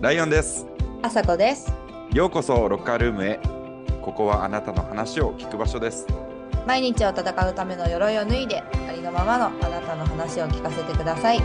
[0.00, 0.64] ライオンです。
[1.02, 1.72] あさこです。
[2.14, 3.40] ようこそロッカールームへ。
[4.00, 6.06] ここはあなたの話を聞く場所です。
[6.68, 11.40] 毎日を戦うための鎧を脱いで、ありのままのあなたの話を聞かせてください。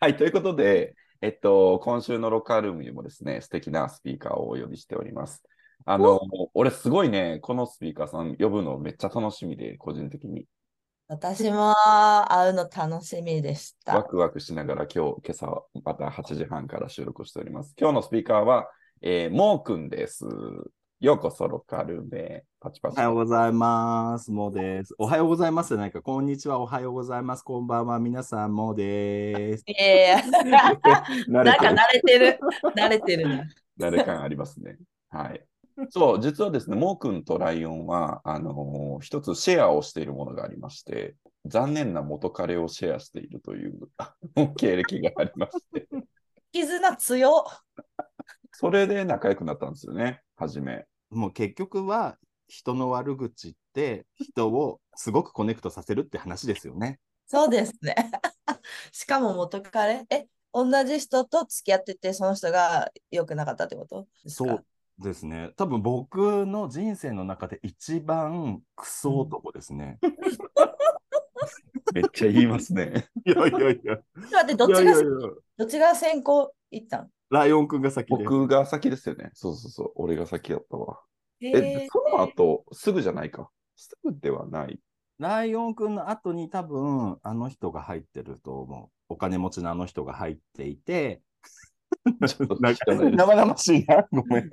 [0.00, 5.44] はい、ということで、えっと、今週のロッカールームにもですね、素敵なスピーカーをお呼びしております。
[5.84, 6.18] あの、
[6.54, 10.46] 俺すごいね、このスピーカーさん呼ぶのめっちゃ楽しみで、個人的に。
[11.12, 11.74] 私も
[12.32, 13.94] 会うの楽しみでした。
[13.94, 17.74] ワクワクしながら今日、今朝また8時半から収録しております。
[17.78, 18.70] 今日のスピーカーは、
[19.02, 20.24] えー、モーくんです。
[21.00, 22.44] ようこそロッカールームへ。
[22.60, 22.94] パチパチ。
[22.94, 24.30] おはようございます。
[24.30, 24.94] もうです。
[24.96, 26.00] おはようございますないか。
[26.00, 26.58] こんにちは。
[26.60, 27.42] おはようございます。
[27.42, 27.98] こんばんは。
[27.98, 29.64] 皆さんもです。
[29.66, 30.22] いやいや、
[31.28, 32.40] なんか慣れてる
[32.74, 33.44] 慣れてる。
[33.78, 34.78] 慣れ感ありますね。
[35.10, 35.44] はい。
[35.90, 43.78] そう、実はですね、モー君とライオンは、あのー一つシェアをしているものがありまして、残念な元彼をシェアしているという
[44.56, 45.88] 経歴がありまして、
[46.52, 47.44] 絆強。
[48.52, 50.86] それで仲良くなったんですよね、初め。
[51.10, 52.16] もう結局は
[52.48, 57.00] 人の悪口って人をすごくコネクトさせるって話ですよね。
[57.26, 57.94] そうですね。
[58.92, 64.54] しかも元彼え、同じ人と付き合ってて、その人が良くなかったってことですか？
[64.54, 64.66] そう
[64.98, 65.52] ですね。
[65.56, 69.98] 多分僕の人生の中で一番クソ男ですね。
[71.94, 73.06] めっちゃ言いますね。
[73.26, 73.96] いやいやいや。
[73.96, 75.04] ちょって、どっちがいやいやいや
[75.58, 77.10] どっちが先行行ったん？
[77.30, 78.24] ライオンくんが先で。
[78.24, 79.30] 僕が先ですよね。
[79.34, 81.00] そうそうそう、俺が先だったわ。
[81.40, 83.50] ええ、その後、すぐじゃないか。
[83.74, 84.80] すぐではない。
[85.18, 88.88] ライオンくんの後に多分あの人が入ってると思う。
[89.08, 91.20] お金持ちのあの人が入っていて、
[92.20, 94.06] 生々しいな。
[94.10, 94.50] ごめん。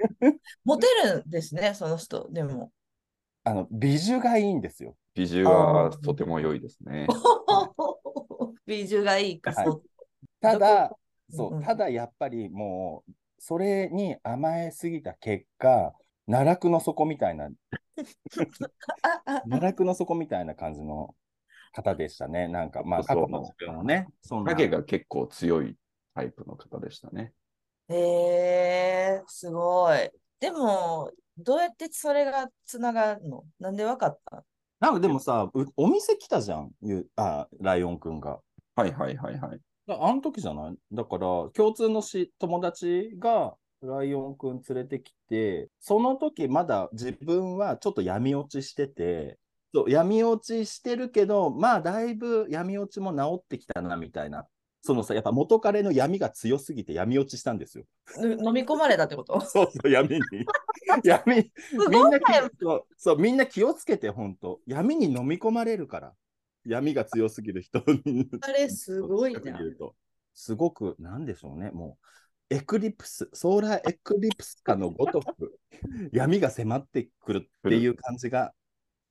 [0.63, 2.27] モテるんですね、その人。
[2.31, 2.71] でも。
[3.43, 4.95] あの、美女がいいんですよ。
[5.15, 7.07] 美女はとても良いですね。
[8.65, 9.67] 美女がいいか、はい。
[10.39, 10.89] ただ、
[11.29, 15.93] どうんうんそう、ただやっぱりもう、それに甘えすぎた結果、
[16.27, 17.49] 奈落の底みたいな、
[19.25, 21.15] 奈落の底みたいな感じの
[21.73, 22.47] 方でしたね。
[22.47, 25.75] なんか、まあ、過そう去の自分をね、そんな影が結構強い
[26.13, 27.33] タイプの方でしたね。
[27.89, 30.09] へえすごい。
[30.39, 33.43] でも、どうやってそれがつながるの？
[33.59, 34.43] なんでわかった？
[34.79, 38.39] なんかでもさ、うお店来たじゃん、ゆあ、ライオンくんが。
[38.75, 39.59] はいはいはいはい。
[39.87, 40.75] だあの時じゃない？
[40.91, 49.37] だから、共通のし友達がライオンくん連れてきて、その時まだ自分はちょっと闇落ちしてて、
[49.73, 54.45] そう闇落ちしてるけど、まあだいぶ闇落ちも治ってきたなみたいな。
[54.81, 57.85] そのさ、やっぱ元彼の闇が強すぎて闇落ちしたんですよ。
[58.17, 59.39] ぬ飲み込まれたってこと？
[59.45, 60.21] そうそう、闇に。
[61.03, 61.35] 闇、
[61.89, 66.13] みんな気そうそう、みんな気をつけて、本当闇に飲み込まれるから。
[66.65, 68.29] 闇が強すぎる人に。
[68.41, 69.35] あれすごい
[70.33, 71.97] すごく、なんでしょうね、も
[72.51, 75.57] う、エクリプス、ソーラーエクリプスかのごとく、
[76.11, 78.53] 闇が迫ってくるっていう感じが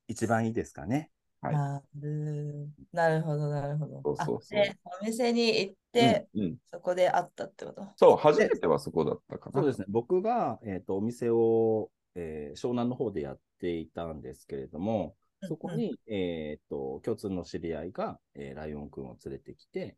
[0.09, 1.11] 一番いいですかね。
[1.41, 1.55] はい。
[1.55, 4.03] なるなるほど、なるほど。
[4.03, 4.61] そうそうそう。
[4.61, 6.57] あでお店に行って、うんうん。
[6.73, 7.87] そこで会ったってこと？
[7.97, 9.61] そう、初めてはそこだったかな。
[9.61, 19.97] そうですね、僕が、えー、とお店を、えー湘南の方でやっていたんですけれども、そこに、えー、と共通の知り合いが、えーライオンくんを連れてきて、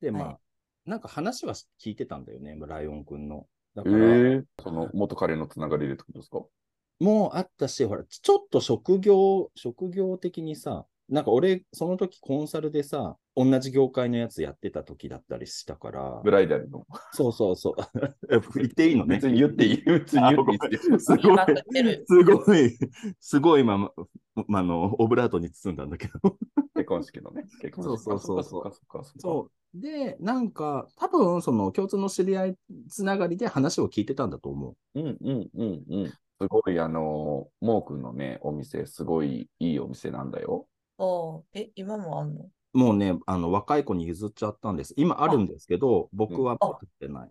[0.00, 0.36] で、まあ、はい。
[0.90, 3.46] なんか話は聞いてたんだよね、ライオンくんの。
[3.76, 6.42] だえから、ー、その元彼のつながりでってことですか？
[7.00, 16.86] もうあったし、ほら、ちょっと職業、職業的にさ、なんか俺、その時コンサルでさ、同じ業界のやつやってた時だったりしたからブ、ライダルの。
[17.12, 17.74] そうそうそう。
[18.54, 19.16] 言っていいのね。
[19.16, 19.82] 別に言っていい。
[19.84, 22.78] 別に言っていいですごいすごい、
[23.18, 23.92] すごい今、ま、
[24.46, 26.36] まあの、オブラートに包んだんだけど。
[26.74, 27.44] 結婚式のね。
[27.60, 29.80] 結婚式そうそうそうそっかそっかそっかそっかそう。
[29.80, 32.56] で、なんか、多分、その共通の知り合い
[32.88, 35.00] つながりで話を聞いてたんだと思う。
[35.00, 36.12] うんうんうんうん。
[36.40, 40.66] すごい、あの、モー君のね、お店、すごいいいお店なんだよ。
[40.96, 42.48] おうえ、今もあんの？
[42.72, 44.94] もうね、あの、若い子に譲っちゃったんです。
[44.96, 47.30] 今あるんですけど、僕は持ってない。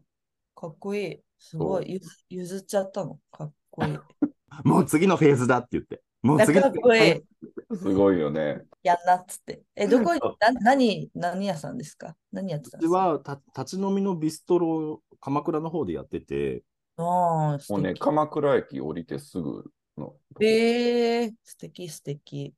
[0.54, 1.20] かっこいい。
[1.40, 1.92] すごい。
[1.94, 3.18] ゆず譲っちゃったの？
[3.32, 3.98] かっこいい。
[4.64, 6.04] もう次のフェーズだって言って。
[6.22, 7.24] もう次の かっこいい。
[7.78, 8.62] すごいよね。
[8.84, 9.64] やんなっつって。
[9.76, 12.16] え、どこな何、何屋さんですか？
[12.32, 12.98] 何やってたんですか？
[12.98, 16.64] はた立ち飲みのビストロを鎌倉の方でやってて、
[17.00, 18.00] ああ、素もうね、敵。
[18.00, 19.64] 鎌倉駅降りてすぐ
[19.98, 20.16] の。
[20.42, 22.54] えー、素敵素敵。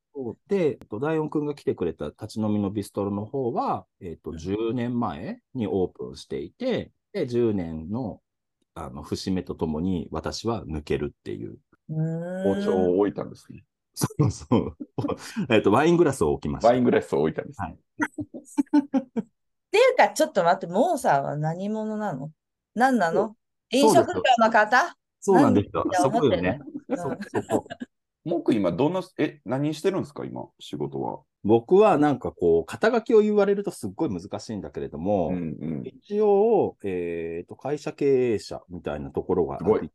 [0.48, 8.22] で、えっとライオンくんが来てくれた立ち飲みのビストロの方は、えっと、10年前にオープンしていて、で、10年の
[8.74, 11.58] あの節目とともに私は抜けるっていう。
[11.90, 11.94] う
[12.44, 12.76] 包丁。
[12.76, 13.64] を置いたんですね。
[13.94, 14.76] そうそう。
[15.54, 16.70] えっと、ワイングラスを置きました。
[16.70, 17.68] ワイングラスを置いたんですね。
[17.68, 17.80] はい
[19.72, 22.32] っていうかちょっと待って、モーさんは何者なの？
[22.76, 23.38] 何なの？
[23.72, 24.96] 飲食業の方？
[25.20, 25.86] そうなんですよ。
[25.94, 26.60] そこよね。
[26.90, 27.68] うんそそこ。
[28.24, 31.22] モーク今どんな、え、何してるんですか今、仕事は。
[31.44, 35.84] 僕はなんかこう、肩書きを言われるとすっごい難しいんだけれども、うんうん。
[35.86, 39.92] 一応、えっ、と、会社経営者みたいなところがあすごいり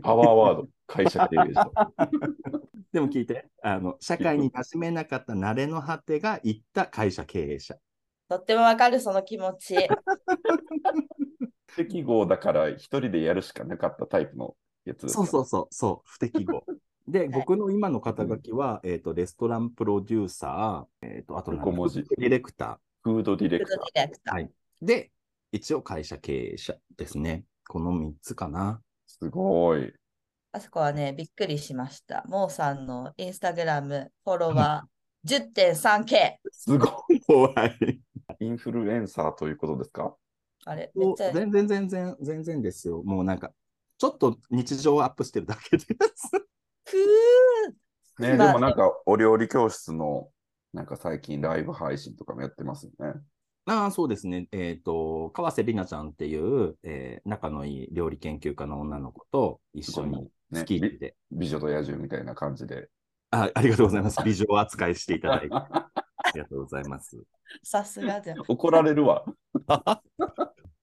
[0.00, 1.64] パワーワード、会社経営者。
[2.92, 7.76] でも聞いて、あの、社会に馴染めなかった慣れの果てが言った会社経営者。
[8.28, 9.74] とってもわかる、その気持ち。
[11.76, 16.64] 適合だから一人でやるしかなかったタイプのやつそうそうそう、そう、不適合。
[17.08, 24.06] で、僕の今の肩書きは、えっ、と、レストランプロデューサー、えっ、と、あと横文字ディレクタフードディレフードクター。
[24.06, 24.34] ディレクター。
[24.34, 24.86] はいー。
[24.86, 25.10] で、
[25.52, 27.44] 一応会社経営者ですね。
[27.66, 28.82] この3つかな。
[29.06, 29.94] すごい。
[30.52, 32.24] あそこはね、びっくりしました。
[32.28, 36.36] モーさんのインスタグラムフォロワー 10.3K。
[36.50, 37.20] すごい。
[37.20, 38.00] 怖い。
[38.40, 40.14] インフルエンサーということですか？
[40.68, 43.02] あれ、めっちゃ全然全然全然ですよ。
[43.02, 43.52] もうなんか、
[43.96, 45.88] ちょっと日常をアップしてるだけです。
[46.84, 50.28] ふーね、でまあもなんかお料理教室の
[50.74, 53.20] なんか最近ライブ配信とかもやってますよね。
[53.64, 54.48] ああ、そうですね。
[54.52, 62.88] えっ、と、川瀬里奈ちゃんっていう、えー仲のいい料理研究家の女の子と一緒にねスキーで、美女と野獣みたいな感じで。
[63.30, 64.22] あ、ありがとうございます。
[64.22, 65.90] 美女扱いしていただいて、あ
[66.34, 67.22] りがとうございます。
[67.62, 68.38] さすがじゃん。
[68.46, 69.24] 怒られるわ。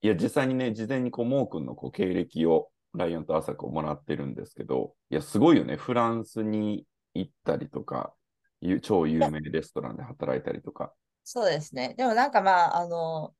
[0.06, 5.74] いや、実際にね、事前にこう、モー君のこう経歴をライオンと朝子もらってるんですけど、いや、すごいよね。
[5.74, 8.14] フランスに行ったりとか、
[8.60, 10.92] ゆ超有名レストランで働いたりとか。
[11.24, 11.96] そうですね。
[11.98, 13.34] でもなんかまあ、あの、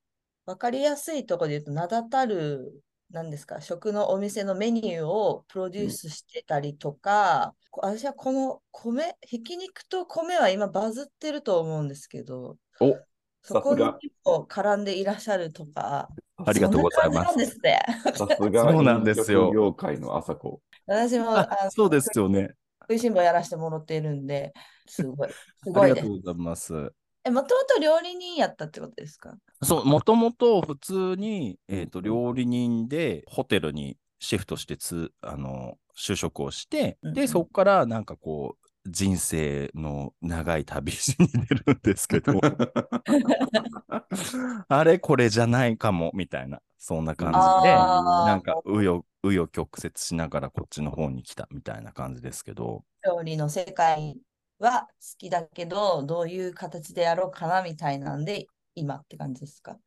[0.45, 12.97] わかりやすいところで言うと、名だたる、なんですか、食のお店のメニューをプロデュースしてたりとか、こ私はこの米、ひき肉と米は今バズってると思うんですけど、お
[13.43, 13.85] そこに
[14.25, 16.09] も絡んでいらっしゃるとか、
[16.44, 17.37] ありがとうございます。
[17.37, 20.61] さすが、そうなんですよ業界の朝子。
[20.87, 21.37] 私も、
[21.71, 22.50] そうですよね。
[22.83, 24.53] 食いしん坊やらせてもらっているんで、
[24.87, 25.29] すごい、
[25.65, 26.12] すあごいですりがと。
[26.15, 26.93] うございます。
[27.25, 29.37] え、もともと料理人やったってことですか？
[29.62, 42.41] そう、もともと普通に、えっ、と、料理人でホテルにシフトしてつ、あの、就職をして、で、そこからなんかこう、人生の長い旅路に出るんですけど、
[44.69, 54.17] あれこれじゃないかも、みたいな、そんな感じで、なんか、うよ、うよ曲折しながらこっちの方に来たみたいな感じですけど、料理の世界
[54.59, 59.79] は好きだけど、どういう形でやろうかなみたいなんで、今って感じですか？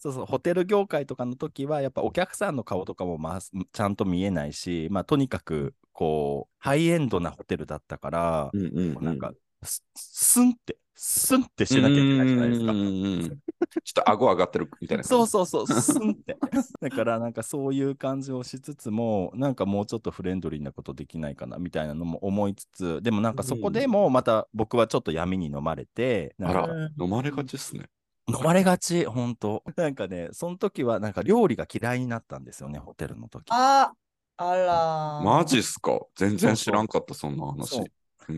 [0.00, 13.36] そうそう、ホテル業界とかの時は、やっぱお客さんの顔とかも、まあ、ちゃんと見えないし、まあ、とにかく、こう、ハイエンドなホテルだったから、うんうんうんなんか、すスンって、スンってしなきゃいけないじゃないですか
[13.84, 15.04] ちょっと顎上がってるみたいな。
[15.04, 16.36] そうそうそう、スンって。
[16.80, 26.68] だから、なんかそういう感じをしつつも、なんかもうちょっとフレンドリーなことできないかなみたいなのも思いつつ、でもなんかそこでもまた僕はちょっと闇に飲まれて、あら、
[27.00, 27.88] 飲まれがちっすね。
[28.28, 33.44] 飲まれがち、本当 なんかね、その時はなんか料理が嫌いになったんですよね、ホテルの時。
[33.50, 33.92] あ、
[34.36, 35.20] あら。
[35.22, 36.00] マジっすか？
[36.16, 37.82] 全然知らんかった、そんな話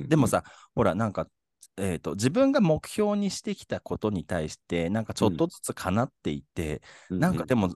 [0.08, 0.42] でも、さ、
[0.74, 1.28] ほら、なんか、
[1.76, 7.74] えーと、自分が目標にしてきたことに対して、なんかちょっとずつ叶っていて、うなんかでも、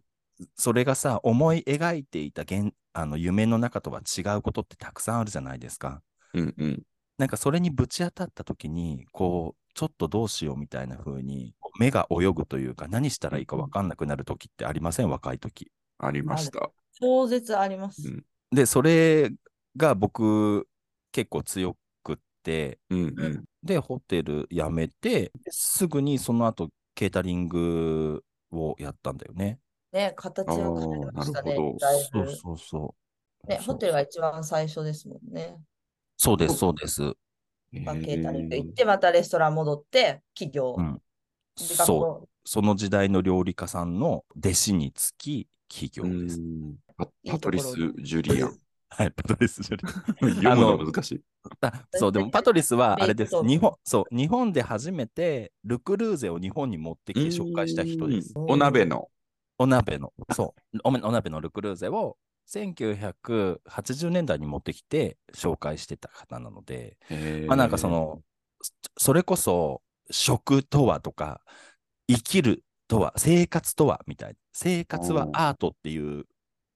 [0.56, 6.02] それがさ、思い描いていた現あの夢の中とは違うことってたくさんあるじゃないですか。
[6.34, 6.82] うんうん。
[7.16, 15.70] なんかそれにぶち当たった時に、こう、ちょっとどうしようみたいな風に、目が泳ぐというか、何したらいいか分かんなくなる時ってありません、若い時。
[15.98, 16.70] ありました。
[17.00, 18.08] 超絶あります。
[18.08, 19.30] うんで、それ
[19.76, 20.66] が僕、
[21.12, 23.44] 結構強くって、うんうん。
[23.62, 29.58] で、ホテル辞めて、すぐにその後、ケータリングをやったんだよね。
[29.92, 31.78] ね、形を変えましたねなるほど。
[31.78, 32.94] だいぶそうそうそ
[33.44, 33.46] う。
[33.46, 35.58] ね、そうホテルが一番最初ですもんね。
[36.16, 37.02] そうです、そうです。
[37.84, 40.74] まあ、ケータリングへ行って、またレストラン戻って、起業。
[40.78, 41.02] うん
[41.58, 41.98] そう。
[41.98, 46.40] をその時代の料理家さんの弟子につき起業ーです。
[46.40, 48.58] うんパトリス・ジュリアン。
[48.90, 51.20] はい、パトリス・ジュリアン 読むの難しい。
[51.60, 53.40] あそう、でもパトリスはあれです。
[53.44, 58.32] 日本、そう、日本で初めてルクルーゼを日本に持ってきて紹介した人です。
[58.34, 59.08] うんお鍋の。
[59.58, 62.16] お鍋の、そう、おめお鍋のルクルーゼを
[62.48, 66.96] 1980年代に持ってきて紹介してた方なので、
[67.46, 68.22] まあなんかそ、の、
[68.62, 71.42] そそれこそ食とはとか、
[72.08, 76.24] 生きるとは、生活とはみたいな、生活はアートっていう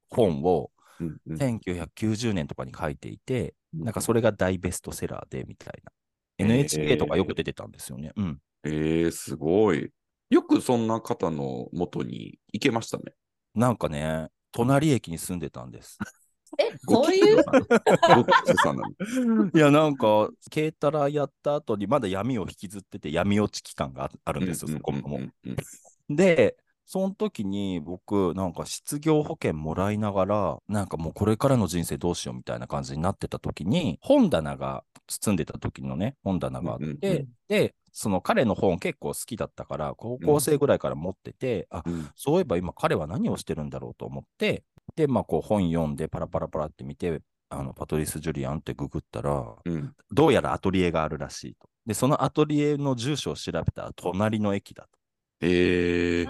[0.09, 0.71] 本を
[1.01, 4.21] うんうん1990年とかに書いていて、なんかそれ。
[4.21, 5.93] れが大ベストセラーでみたいな。
[6.39, 8.13] NHK とかよく出てたんですよね。
[8.17, 8.39] うん。
[8.65, 9.91] えー、すごい。
[10.31, 13.15] よくそんな方の元に行けましたね。
[13.55, 15.99] なんかね、隣駅に住んでたんです。
[16.59, 17.39] え、ごそういう？
[19.55, 25.21] いや、なんか、軽トラやった後にまだ闇を引きずってて、闇落ち期間がああるんですよ、そこも。
[26.11, 37.29] で、その時に僕、なんか失業保険もらいながら、なんかもうこれからの人生どうしようみたいな感じになってた時に、本棚が包んでた時のね、本棚があって、うんうんうん。
[37.49, 42.11] で、その彼の本結構好きだったから、高校生ぐらいから持ってて、あ、うん。
[42.15, 44.65] そういえば今彼は何をしてるんだろうと思って、
[44.97, 51.69] で、まあこう本読んでパラパラパラって見て、あのパトリス・ジュリアンってググったら、うんどうやらアトリエがあるらしいと。
[51.87, 54.89] で、そのアトリエの住所を調べたら隣の駅だと。
[55.41, 56.27] えー、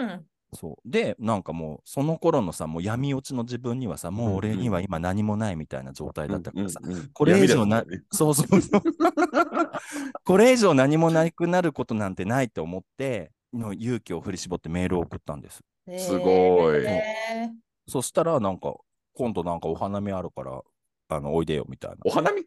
[0.00, 0.90] うんそう。
[0.90, 8.82] で、なんかもう、その頃のさ、もう闇落ちの自分にはさ、もう俺には今何もないみたいな状態だったからさ、うんうんうんこれ以上なねそうそうそう。
[10.24, 15.62] これ以上何もなくなることなんてないと思って、の勇気を振り絞ってメールを送ったんです。
[15.98, 17.50] すごいえ
[17.88, 18.74] そしたら、なんか、
[19.14, 20.62] 今度なんかお花見あるから、
[21.08, 21.96] あの、おいでよみたいな。
[22.04, 22.44] お花見？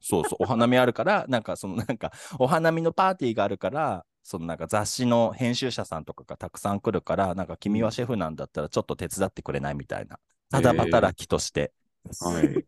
[0.00, 10.18] そうそう、お花見あるから、 なんかそのなんか、お花見のパーティーがあるから、そのなんか雑誌の編集者さんとかがたくさん来るから、なんか君はシェフなんだったらちょっと手伝ってくれないみたいな。
[10.50, 11.72] ただ働きとして、
[12.20, 12.64] はい。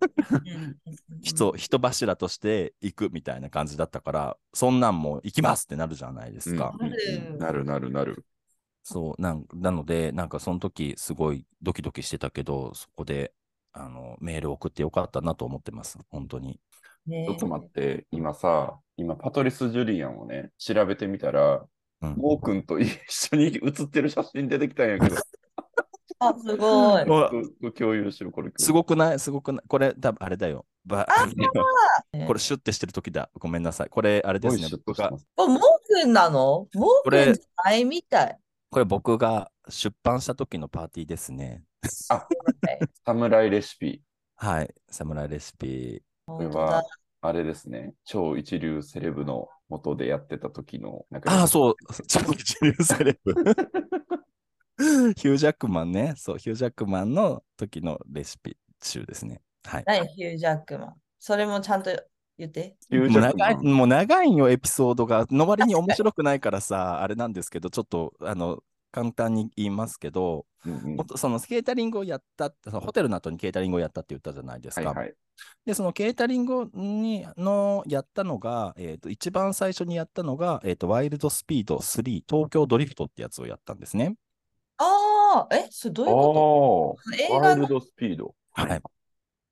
[1.22, 6.74] 人、人柱として行くみたいな感じだったから、そんなんも行きますってなるじゃないですか。
[7.38, 8.24] なるなるなる。
[8.82, 13.32] そう、なんなので、なんかその時すごいドキドキしてたけど、そこで、
[13.72, 15.98] あの、メール送ってよかったなと思ってます。
[16.10, 16.60] 本当に。
[17.06, 21.64] ねちょっと待って、今さ、今パトリス・ジュリアンをね、調べてみたら、
[22.02, 22.14] うん。
[22.16, 25.16] モー君と一緒に写ってる写真出てきたんやけど、
[26.18, 27.72] あ、すごい。
[27.72, 28.52] 共有しろ、これ。
[28.56, 29.18] すごくない？
[29.18, 29.62] すごくない？
[29.66, 30.66] これ、多分あれだよ。
[30.84, 31.26] ばあ
[32.26, 33.30] これ、シュッてしてる時だ。
[33.38, 33.88] ごめんなさい。
[33.88, 34.68] これ、あれですね。
[34.68, 35.26] すごいシュッと僕がしてま、す。
[35.36, 35.60] これ、モー
[36.04, 36.68] 君なの？
[36.74, 37.84] モーこれ君じゃない？
[37.84, 38.38] みたい。
[38.72, 41.62] これ僕が出版した時のパーティーですね。
[43.04, 44.00] サムライレシピ。
[44.36, 44.74] はい。
[44.88, 46.02] サムライレシピ。
[46.24, 46.82] これは。、
[47.20, 51.74] あれですね、超一流セレブの元でやってた時の、なんかああ、そう。
[52.08, 53.34] 超一流セレブ。
[55.18, 56.14] ヒュージャックマンね。
[56.16, 59.42] そう、ヒュージャックマンの時のレシピ集ですね。
[59.64, 59.84] はい。
[59.86, 60.94] 何ヒュージャックマン。
[61.18, 61.90] それもちゃんと
[62.46, 62.76] 言って。
[62.90, 65.26] もう長いもう長いんよ、エピソードが。
[65.30, 74.90] の割に面白くないからさ、あれなんですけど、ちょっと、あの、簡単に言いますけど、うんうんそのケータリングをやった、そのホテルの後にケータリングをやったって言ったじゃないですか。
[74.90, 75.14] はいはい。
[75.64, 84.16] で、そのケータリングにのやったのが、えーと、一番最初にやったのが、えーと、ワイルドスピード3東京ドリフトってやつをやったんですね。
[84.76, 87.64] ああ、え、それどういうこあと映あ、ワ画の？
[87.64, 88.34] イルドスピード。
[88.52, 88.82] はい。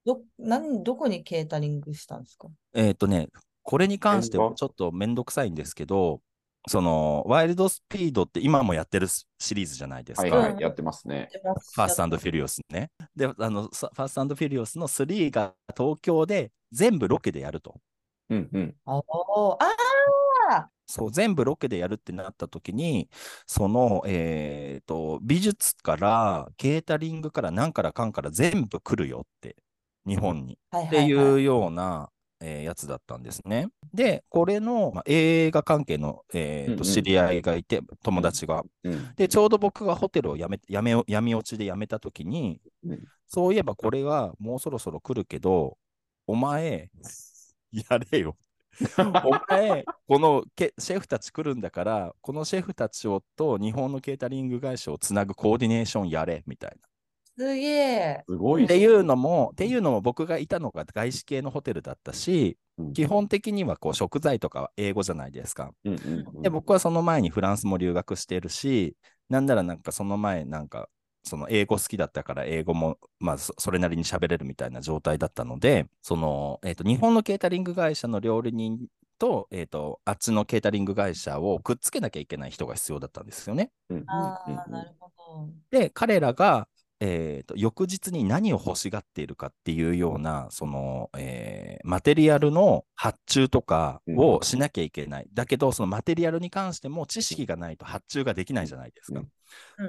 [0.05, 2.49] ど、何、どこにケータリングしたんですか？
[2.75, 3.29] えっ、とね、
[3.63, 6.21] これに関してはちょっとめんどくさいんですけど、
[6.69, 10.23] その、ワイルドスピードって今もやってるシリーズじゃないですか。
[10.37, 11.31] はいはい、やってますね。
[11.75, 12.91] ファーストフィリオスね。
[13.17, 17.81] で、あの、さファーストフィリオスの3が東京で全部ロケでやると。
[18.29, 18.77] うんうん。
[18.85, 19.03] あー
[20.51, 23.09] あそう、全部ロケでやるってなった時に、
[23.47, 29.57] その、えっと、美術から、ケータリングから、何からかんから全部来るよって、
[30.07, 30.59] 日本に。
[30.73, 32.11] ー、はいってはいうような、
[32.43, 33.69] えーやつだったんですね。
[33.93, 38.63] で、これの、まあ、映画関係の、えーとうんうん知り合いがいて、友達が。
[38.85, 45.79] うんで、ちょうど僕がホテルを辞め、辞め、闇落ちで辞めた時に、うんそういえばこれはもうそろそろ来るけど、
[46.27, 46.91] お前、
[47.71, 48.37] やれよ。
[48.99, 56.90] お前、このけシェフたち来るんだから、このシェフたちをと日本のケータリング会社をつなぐコーディネーションやれ、みたいな。
[57.41, 58.25] すげえ。
[58.29, 65.71] すごいっていうのも、っていうのも僕がいたのが外資系のホテルだったし、うん基本的にはこう食材とかは英語じゃないですか。
[65.85, 68.97] うんうんうんで、僕はその前にフランスも留学しているし、
[69.29, 70.89] なんならなんかその前なんか、
[71.23, 78.87] その英語好きだったから英語もまあそそれなりに喋れるみたいな状態だったので、その、えっ、と、日本のケータリング会社の料理人
[79.19, 83.71] と、えっ、と、あっちのケータリング会社をくっつけなきゃいけない人が必要だったんですよね。
[83.91, 85.49] うんうんあなるほど。
[85.71, 86.67] で、彼らが、
[87.01, 95.29] えーと翌日に何を欲しがっているかっていうような、その、えーマテリアルの発注とかをしなきゃいけない。
[95.33, 99.21] だけど、そのマテリアルに関しても知識がないと発注ができないじゃないですか。
[99.21, 99.29] うん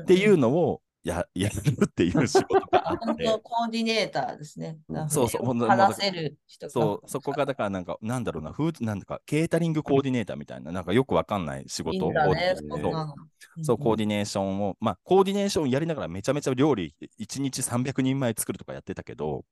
[0.04, 3.06] っていうのをや やるっていう仕事がああ、って。
[3.06, 4.78] 本当コーディネーターですね。
[5.10, 13.16] そうそう話せる人がそう、そこがだからなんか、なんだろうな、フード、なんだか、ケータリングコーディネーターみたいな、なんかよくわかんない仕いい事をんだね、そそううなの。
[13.64, 19.44] そう、コーデディネーションを、まあ、コーディネーションやりながらめちゃめちゃ料理、1日300人前作るとかやってたけど、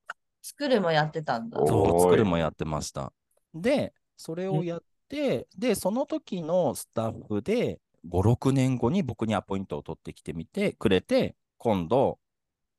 [0.41, 1.59] 作るもやってたんだ。
[1.61, 3.11] おそう、作るもやってました。
[3.53, 12.17] で、それをやって、で、その時のスタッフで、5、6年後に僕にアポイントを取ってきてみてくれて、今度、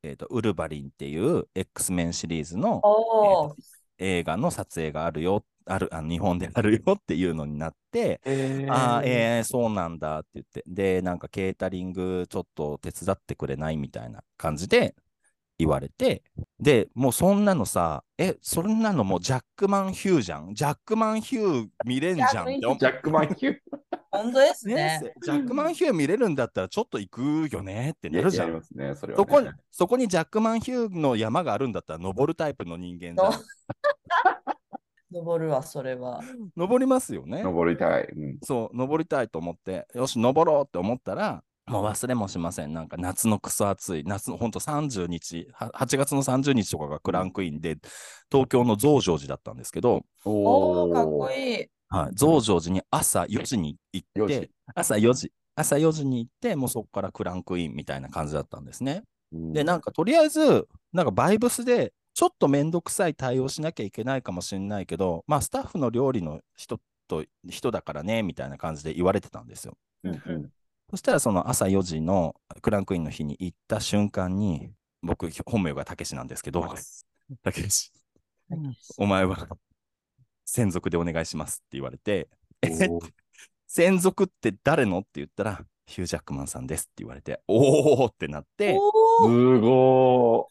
[0.03, 3.55] えーと、ウルヴァリンっていう X メンシリーズの、おー。
[3.99, 14.95] 映画の撮影があるよ、あるあの日本であるよっていうのになって、えああ、えー、そうなんだって言って、で、なんかケータリングちょっと手伝ってくれないみたいな感じで
[15.59, 16.23] 言われて、
[16.59, 20.55] で、もうそんなのさ、え、そんなのもうジャックマン・ヒューじゃん？
[20.55, 23.59] ジャックマン・ヒュー見れんじゃんって思ジャックマン・ヒュー。
[24.11, 25.13] 本当ですねね。
[25.23, 28.55] ジャックマン・ヒュー見れるんだったらちょっと行くよねってなるじゃん。
[28.75, 29.25] ね、それは、ね。
[29.25, 33.43] そこに、そこにジャックマン・ヒューの山があるんだったら登るタイプの人間じゃん。
[35.13, 36.21] 登るわ、それは。
[36.57, 37.43] 登りますよね。
[37.43, 38.05] 登りたい。
[38.05, 38.39] うん。
[38.43, 42.73] そう、登りたいと思って、よし、登ろうって思ったら、もう忘れもしません。
[42.73, 47.77] なんか夏のクソ暑い、夏のほんと30日、は8月の30日とかがクランクインで、
[48.31, 51.67] 東京の増上寺だったんですけど、おー、かっこいい。
[51.91, 59.03] はい、増上寺に朝4時に行4って時、朝4時、朝4時に行って、もうそこからクランクインみたいな感じだったんですね。
[59.33, 69.77] で、なんかとりあえず、なんかバイブスで、ちょっとめんどくさい対応しなきゃいけないかもしれないけど、まあ、スタッフの料理の人と人だからね、みたいな感じで言われてたんですよ。
[70.05, 70.51] うんうん。
[70.91, 74.71] そしたら、その朝4時のクランクインの日に行った瞬間に、
[75.03, 76.69] 僕、本名がたけしなんですけど、
[77.43, 77.93] たけし、
[78.99, 79.49] お前は
[80.51, 82.29] 専属でお願いしますって言われて、
[83.69, 84.99] 専属って誰の？
[84.99, 88.79] って言ったら、ヒュージャックマンさんですって言われて、おーってなって、す
[89.59, 90.49] ご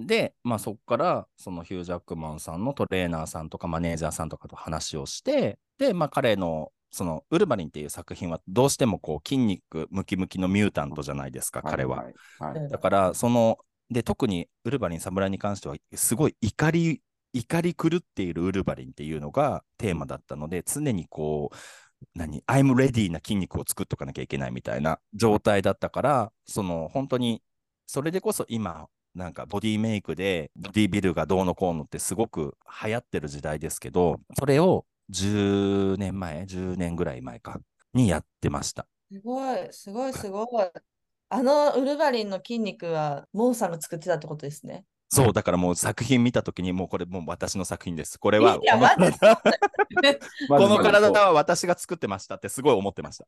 [0.00, 11.62] で、まあそこから、そのヒュージャックマンさんのトレーナーさんとかマネージャーさんとかと話をして、で、まあ彼の、そのウルヴァリンっていう作品はどうしてもこう筋肉ムキムキのミュータントじゃないですか、い。
[11.64, 11.98] 彼は。
[11.98, 12.14] はい。
[12.40, 13.58] はいはいだから、その、
[13.90, 21.56] で、特にウルヴァリン侍に関しては、すごい怒り、怒り狂っているウルヴァリンっていうのがテーマだったので、常にこう、
[22.14, 27.42] 何、I'm ready な筋肉を作っとかなきゃいけないみたいな状態だったから、その、本当に、
[27.86, 37.60] それでこそ今、なんかボディメイクでボディビルがどうのこうのってすごく流行ってる時代ですけど、それを10年前、10年ぐらい前か、
[37.92, 38.86] にやってました。
[39.10, 40.46] すごい、すごい、すごい。
[41.32, 44.84] あのウルヴァリンの筋肉は、モウさんが作ってたってことですね。
[45.12, 48.18] そう、だからもう作品見たときに、もうこれもう私の作品です。
[48.18, 49.10] これは、いや、この。
[50.48, 53.26] この体はは私が作ってましたってすごい思ってました。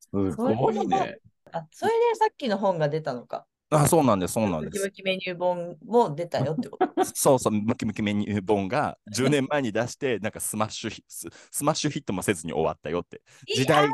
[0.00, 1.16] すごいね。
[1.50, 3.46] あ、それでさっきの本が出たのか。
[3.70, 4.90] あ、そうなんです、そうなんムキムです。
[4.90, 7.04] キメニュー本も出たよってこと。
[7.14, 13.22] そうそう、ムキムキメニュー本が10年前に出して、なんかスマッシュヒス、スマッシュヒットもせずに終わったよって。
[13.54, 13.88] 時代、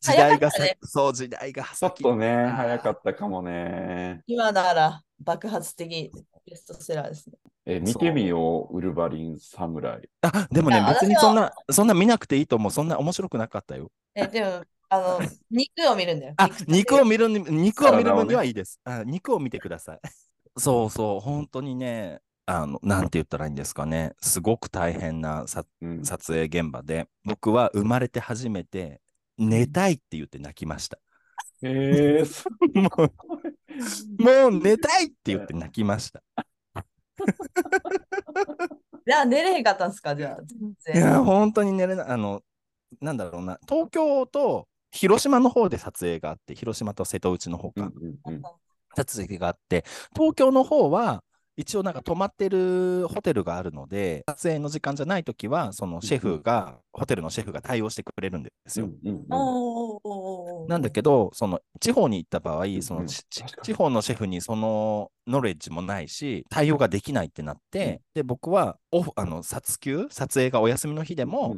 [0.00, 4.22] 時代がねそう、時代がちょっ先とね、早かったかもね。
[4.26, 6.10] 今なら爆発的
[6.48, 7.36] ベストセラーですね。
[7.66, 10.08] え、見てみよう、ウルヴァリン侍。
[10.22, 12.70] あ、でもね別にそんな、そんな見なくていいと思う。
[12.70, 13.90] そんな面白くなかったよ。
[14.14, 16.34] え、でも、あの、肉を見るんだよ。
[16.36, 18.80] あ、肉を見るに、肉を見る分にはいいです。
[18.84, 20.00] あ肉を見てください。
[20.56, 24.14] そうそう、本当にね、あの、なんて言ったらいいんですかね。
[24.20, 29.00] すごく大変なさうん撮影現場で、僕は生まれて初めて、
[29.36, 30.98] 寝たいって言って泣きました。
[31.62, 33.12] えー、すもう、
[34.18, 36.22] もう寝たいって言って泣きました。
[39.06, 41.24] じゃあ、寝れへんかったんですかじゃあ、全いや、然。
[41.24, 42.06] 本当に寝れない。
[42.08, 42.42] あの、
[43.00, 48.42] なんだろうな、東京と広島の方で撮影があって、広島と瀬戸内の方か、うんうんうん
[48.96, 49.84] 撮影があって、
[50.14, 51.22] 東京の方は、
[51.56, 58.88] 一応なんか泊まってるホテルがあるので、撮影の時間じゃないときは、そのシェフが、ホテルのシェフが対応してくれるんですよ。
[60.68, 63.06] なんだけど、その地方に行った場合、そうん。
[63.06, 63.06] の
[63.62, 71.56] 地方のシェフにそのノレッジもないし、対応ができないってなって、で、僕はオフ、あの、撮休、撮影がお休みの日でも、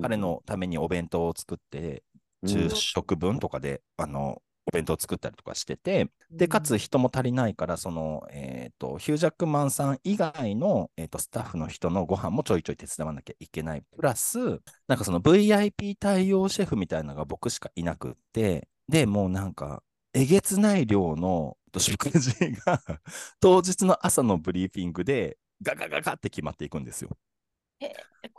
[0.00, 2.04] 彼のためにお弁当を作って、
[2.42, 2.48] うん。
[2.48, 13.82] 昼食分とかで、あの、お弁当を作ったりとかしてて、で、かつ人も足りないから、その、えっ、と、ヒュージャックマンさん以外の、えー、とスタッフの人のご飯もちょいちょい手伝わなきゃいけない。
[13.96, 14.38] プラス、
[14.86, 22.32] なんかその VIP 対応シェフみたいなのが僕しかいなくって、で、もうなんか、えげつない量の食事
[22.66, 22.82] が
[23.40, 27.16] 当日の朝のブリーフィングでガガガガって決まっていくんですよ。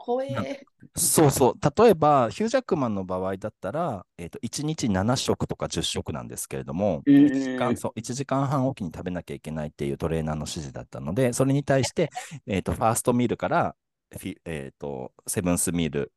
[0.04, 0.64] 怖え。
[0.96, 1.84] そうそう。
[1.84, 12.10] 例えば、ヒュージャックマンの場合だったら、えー、と1日7食とか10食なんですけれども、えー1時間そう1時間半おきに食べなきゃいけないっていうトレーナーの指示だったので、それに対して、
[12.48, 13.76] えー、とファーストミールから、
[14.12, 16.12] フィえー、とセブンスミール、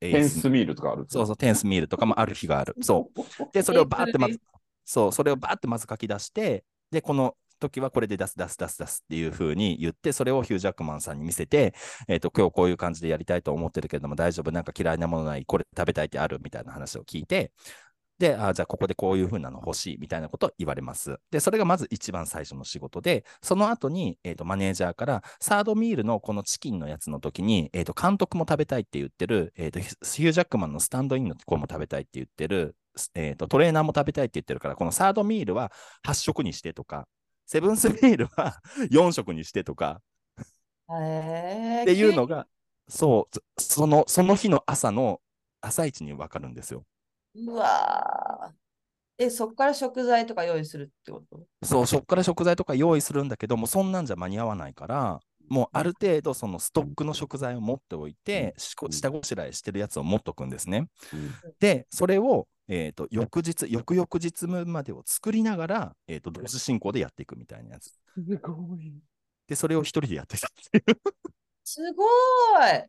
[0.00, 2.74] エイステンスミールとかあるそうそう、テンスミールとかもある日がある。
[2.82, 3.20] そう。
[3.52, 4.40] で、それをバーってまず、
[4.84, 11.74] そう、それをバーってまず書き出して、で、この時はこれで出す出す出す出すっていう風に言って、それをヒュージャックマンさんに見せて、
[12.08, 17.52] えっ、と、今日こういう感じでやりたいと思ってるけれども大丈夫なんか嫌いなものないこれ食べたいってあるみたいな話を聞いて、
[18.20, 21.18] で、あじゃあここでこういう風なの欲しいみたいなことを言われます。
[21.30, 32.76] で、それがまず一番最初の仕事で、その後に、えー、とマネージャーから、サードミールのこのチキンのやつの時に、えー、と監督も食べたいって言ってる、えー、とヒヒュージャックマンのスタンドインの子も食べたいって言ってる、
[33.14, 35.72] えー、とトレーナーも食べたいって言ってるから、このサードミールは
[36.06, 37.08] 8食にしてとか、
[37.50, 40.00] セブンスミールは 4食にしてとか。
[40.88, 41.82] へー。
[41.82, 42.46] っていうのが、
[42.88, 45.20] そう、そそのその日の朝の
[45.60, 46.84] 朝一に分かるんですよ。
[47.34, 49.24] うわー。
[49.24, 51.40] え、そこから食材とか用意するってこと？
[51.64, 60.86] そう、そこから食材とか用意するんだけども、そんなんじゃ間に合わないから、もうある程度、そのストックの食材を持っておいて、しこ下ごしらえしてるやつを持っとくんですね。
[61.12, 67.86] うんで、それを、えー、と翌日、翌々日までを作りながら、えー、と同時進行でやっていくみたいなやつ。
[68.14, 68.94] すごい。
[69.48, 70.96] で、それを一人でやってたっていう。
[71.64, 72.06] すごい
[72.70, 72.88] え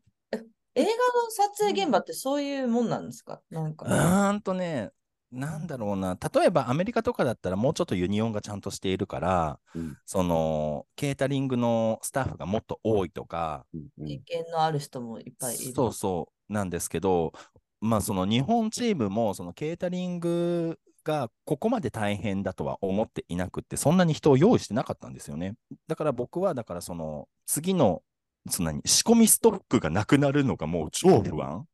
[0.75, 0.91] 映画の
[1.31, 3.41] 撮影現場ってそういうもんなんですか？
[3.49, 3.85] なんうか。
[3.85, 4.91] ーんとね、
[5.31, 9.97] なんだろうな、例えばアメリカとかだったらもうちょっとユニオンがちゃんとしているから、うん。
[10.05, 13.65] そのケータリングのスタッフがもっと多いとか、
[13.97, 15.73] 経験のある人もいっぱいいる。
[15.73, 17.31] そうそうなんですけど、
[17.79, 25.55] まあその日本チームもそのケータリングがここまで大変だとは思っていなくって、そんなに人を用意してなかったんですよね。
[25.87, 28.03] だから僕は、だからその次の、
[28.49, 31.65] そんなに仕込みストックがなくなるのがもう超不安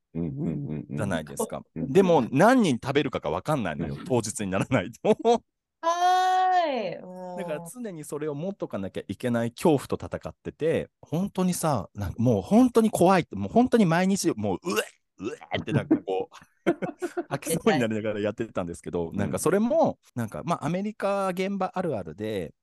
[0.92, 1.62] じゃないですか。
[1.76, 1.92] うん。
[1.92, 5.44] でも何人食べるかが分かんないのよ、当日にならないと。
[5.82, 6.96] はーい。
[6.98, 14.84] う んだから常にそれを持っとかなきゃいけない恐怖と戦ってて、本当にさ、なんかもう本当に怖いって、もう本当に毎日、もう、うえ
[15.20, 16.36] うえってなんかこう、
[17.30, 22.54] 吐きそうになりながらやってたんですけど、なんかそれも、なんかまあアメリカ現場あるあるで、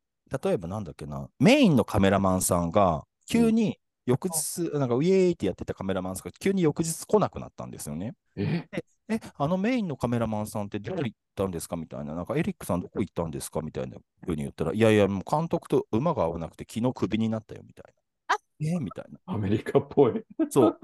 [0.43, 8.15] 例えばなんだっけな、メインのカメラマンさんが急に翌日、なんかウェーイってやってたカメラマンさんが急に翌日来なくなったんですよね。
[8.37, 8.69] え？
[9.09, 11.77] え、あのメインのカメラマンさんってどこ行ったんですか？
[11.77, 13.61] みたいな、なんかエリックさんどこ行ったんですか？
[13.61, 17.93] みたいなふうに言ったら、いやいや、もう監督と馬が合わなくて、昨日クビになったよみたい
[18.29, 18.37] な。
[18.73, 18.79] え？
[18.79, 19.19] みたいな。
[19.27, 20.23] アメリカっぽい。
[20.51, 20.79] そう。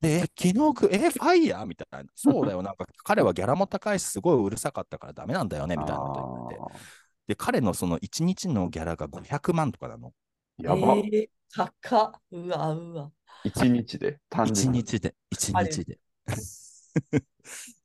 [0.00, 1.66] で、え昨日く、え、ファイヤー？
[1.66, 2.10] みたいな。
[2.14, 6.84] そうだよ、なんか彼はギャラも高いし、すごいうるさかったからダメなんだよねみたいなこと言われて。
[7.28, 10.12] で、彼のその1日のギャラが500万とかなの。
[10.58, 10.94] やば。
[10.96, 12.12] えー高っ。
[12.32, 13.10] うわうわ。
[13.44, 14.78] 一日で、単1純に？
[14.80, 15.98] 日で、1あれ日で。
[17.18, 17.22] っ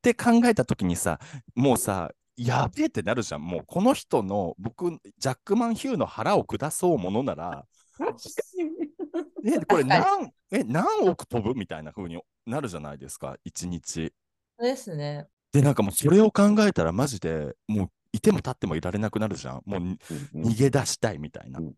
[0.01, 1.19] て考えたときにさ、
[1.55, 3.45] もうさ、やべえってなるじゃん。
[3.45, 7.65] もうこの人の、僕、ジャックマン・ヒューの腹を下そうものなら、
[9.43, 14.13] え、これ何、え、何億飛ぶみたいな風になるじゃないですか、1日。
[14.57, 15.27] ですね。
[15.51, 19.61] で、なんかもうそれを考えたら、マジでもういても立ってもいられなくなるじゃん。
[19.65, 19.99] もうに
[20.33, 21.63] うん逃げ出したいみたいなう。
[21.63, 21.73] ん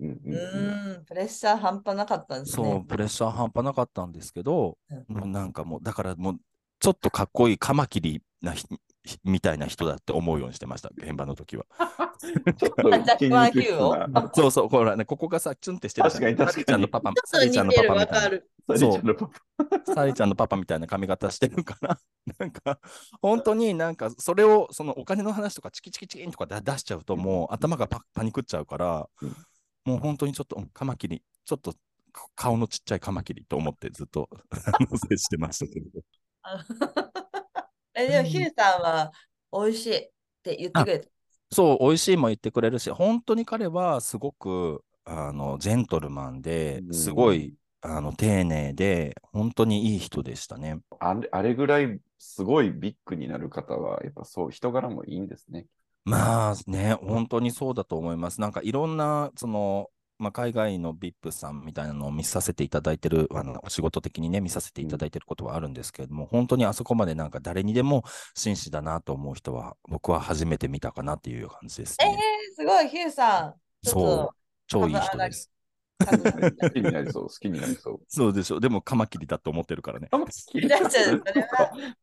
[1.06, 2.86] プレッシャー半端なかったんですそう、ね。
[2.88, 6.36] プレッシャー半端なかったんですけど、うもうなんかもう、だからもう、
[6.80, 8.54] ちょっとかっこいいカマキリな
[9.24, 11.66] みたいな人だって思うようにしてました、現場の時は。
[14.34, 16.24] そうそう、ほらね、ここがさ、チュンってしてるじゃん。
[16.36, 18.16] 確かに確かにサリちゃんのパパ、サリちゃんのパパみたいな。
[18.18, 18.50] わかる。
[18.68, 19.34] サリちゃんのパパ
[19.94, 22.00] サリちゃんのパパみたいな髪型してるから、
[22.38, 22.80] なんか、
[23.22, 29.36] 本当になんか、それを、そのお金の話とかチキチキチキンとか出出しちゃうと、もう頭がパパニクっちゃうからうん、
[29.86, 31.74] もう本当にちょっと、うんカマキリ、ちょっと
[32.12, 34.30] か顔のちっちゃいカマキリと思ってずっと
[35.10, 36.02] 接してましたけど。
[37.94, 39.12] え、でも、ヒューさんは
[39.52, 40.12] 美味しいっ
[40.44, 41.10] て言ってくれた？
[41.52, 50.80] そう、美味しいも言ってくれるし、本当に彼はすごく、あの、ジェントルマンでう、んすごい、あの、丁寧で、本当にいい人でしたね。
[51.00, 55.68] あれあれぐらいすごいビッグになる方は、やっぱそう、人柄もいいんですね。
[56.04, 58.42] まあね、本当にそうだと思います。
[58.42, 59.90] なんかいろんな、その、
[60.22, 68.04] まあ、海外の VIP さんみたいなのを見させていただいてる、あのお仕事的にね、見させていただいてることはあるんですけれども、本当にあそこまでなんか誰にでも
[68.36, 72.20] 紳士だなと思う人は、僕は初めて見たかなっていう感じですえーね。、
[72.56, 73.56] すごい、ヒューさん。
[73.84, 74.36] そう、
[74.68, 75.52] 超いい人です。
[76.06, 78.02] 好きになりそう、好きになりそう。
[78.08, 78.60] そうでしょ。
[78.60, 80.08] でもカマキリだと思ってるからね。
[80.12, 81.24] 玉木だ ってそれは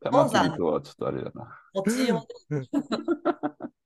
[0.03, 1.57] 玉木とはちょっとあれだな。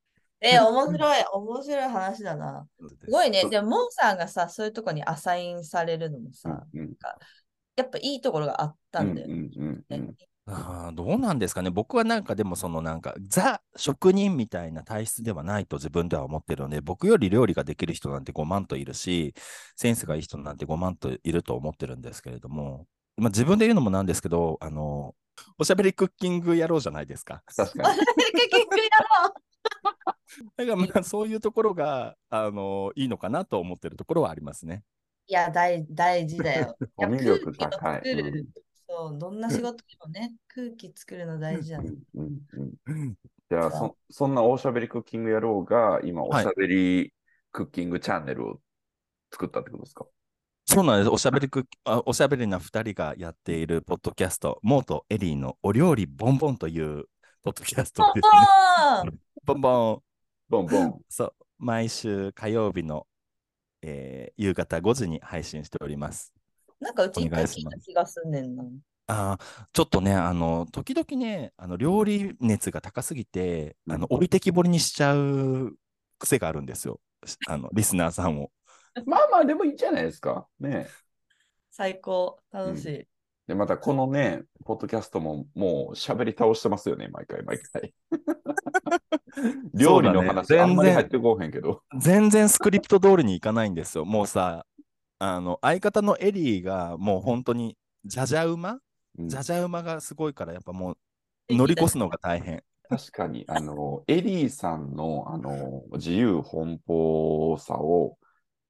[0.43, 2.67] え、面白い、面白い話だな。
[2.99, 3.49] すごいね。
[3.49, 6.93] でも、モンさんがさ、そういうとこにアサインされるのもさ、うん
[7.75, 9.33] やっぱいいところがあったんだよね。
[9.33, 11.69] うんうんうんあーどうなんですかね。
[11.69, 19.33] 僕はなんかでもそのなんかザ職人みたいな体質ではないと自分では思ってるので、僕より料理ができる人なんて5万といるし、
[19.77, 25.15] センスがいい人なんて5万といると思ってるんですけれども、まあ、自分で言うのもなんですけど、あの、
[25.57, 27.43] おしゃべりクッキングやろうじゃないですか。
[27.55, 27.99] 確かに。
[27.99, 28.83] 結局や
[29.21, 29.43] ろう。
[30.57, 34.83] だからまあそういうところが、あのいいのかなと思ってるところはありますね。
[35.27, 36.77] いや、大大事だよ。
[36.95, 38.47] コミュ力高い空気を作る
[38.87, 41.93] そう、どんな仕事でもね、空気作るの大事だね。
[42.15, 43.15] うんうんうん
[43.49, 47.13] じゃあそ、そんなおしゃべりクッキング野郎が今、おしゃべり
[47.51, 48.61] クッキングチャンネルを
[49.31, 50.05] 作ったってことですか、
[50.73, 51.09] そうなんです。
[51.09, 57.05] おしゃべりくあおしゃべりな2人がやっているポッドキャスト、モーとエリーのお料理ボンボンという
[57.43, 58.31] ポッドキャストですね。
[58.77, 59.03] あ
[59.45, 59.99] ボンボン。
[60.49, 61.01] ボンボン。
[61.09, 63.05] そう、毎週火曜日の、
[63.81, 66.33] えー夕方5時に配信しております。
[66.79, 68.63] なんかうち一お願回いします聞いた気がすんねんな。
[69.07, 75.75] あーちょっとね、あの、時々ね、あの料理熱が高すぎて、あの、置いてきぼりにしちゃう
[76.19, 76.99] 癖があるんですよ。
[77.47, 78.51] あの、リスナーさんを。
[79.05, 80.47] まあまあ、でもいいんじゃないですか。
[80.59, 80.87] ね
[81.71, 83.07] 最高、楽しい。
[83.47, 87.93] で、またこのね、ポッドキャストももう喋り倒してますよね、毎回毎回。
[89.73, 91.81] 料理の話、ねあんまり入ってこうへんけど。
[91.99, 94.05] 全然スクリプト通りにいかないんですよ。
[94.05, 94.65] もうさ、
[95.19, 98.79] あの、相方のエリーがもう本当に、じゃじゃ馬？
[99.17, 100.97] うんじゃじゃ馬がすごいから、やっぱもう
[101.49, 102.63] 乗り越すのが大変。
[102.89, 108.17] 確かに、あの、エリーさんの、あの、自由奔放さを、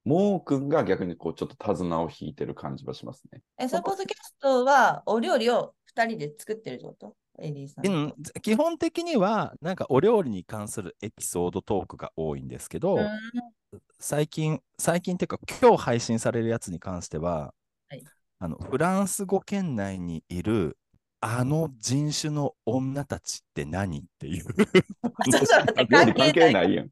[0.05, 3.41] モー君が逆にこう、ちょっと手綱を引いてる感じはしますね。
[3.57, 7.15] え、そのポッドキャストはお料理を2人で作ってるってこと？
[7.39, 7.87] エリーさん。
[7.87, 17.53] うん基本的には、なんかお料理に関するエピソードトークが多いんですけど、うん最近、最近っていうか、今日配信されるやつに関しては、
[17.89, 18.03] はい
[18.39, 20.77] あのフランス語圏内にいる
[21.25, 24.43] あの人種の女たちって何っていう
[25.89, 26.87] 関関係ないやん。
[26.87, 26.89] っ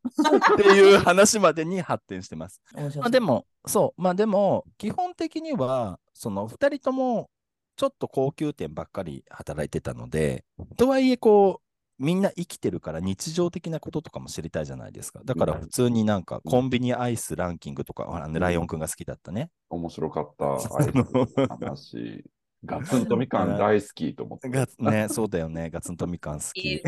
[0.56, 2.62] ていう話までに発展してます。
[2.74, 7.30] まあ、でも、そう、まあでも、基本的には、その2人とも
[7.76, 10.46] ちょっと高級店ばっかり働いてたので、
[10.78, 11.60] とはいえ、こ
[12.00, 15.20] う、みんな生きてるから日常的なこととかも知りたいじゃないですか。
[15.26, 19.50] だから普通になんかコンビニアイスランキングとか、ほらね、ライオンくんが好きだったね。
[19.70, 20.46] 面白かった。
[20.56, 21.28] あいつの
[21.60, 22.24] 話。
[22.64, 24.50] ガツンとみかん大好きと思って。
[24.50, 25.70] がね、そうだよね。
[25.70, 26.82] ガツンとみかん好きよ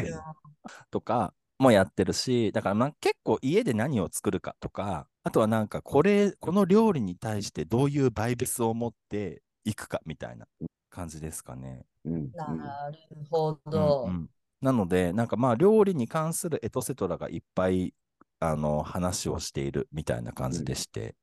[0.91, 10.47] とかもやってるし、だからまあ結構家で何を作るかとか、あとはなんかこれ、この料理に対してどういうバイブスを持っていくかみたいな
[10.89, 11.85] 感じですかね。
[12.05, 12.97] うんうんなる
[13.29, 14.05] ほど。
[14.07, 14.29] うんうん
[14.63, 17.93] なので、なんかまあ料理に関するエトセトラがいっぱい
[18.39, 21.15] あの話をしているみたいな感じでして。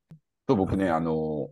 [0.46, 1.48] と僕ね、あの、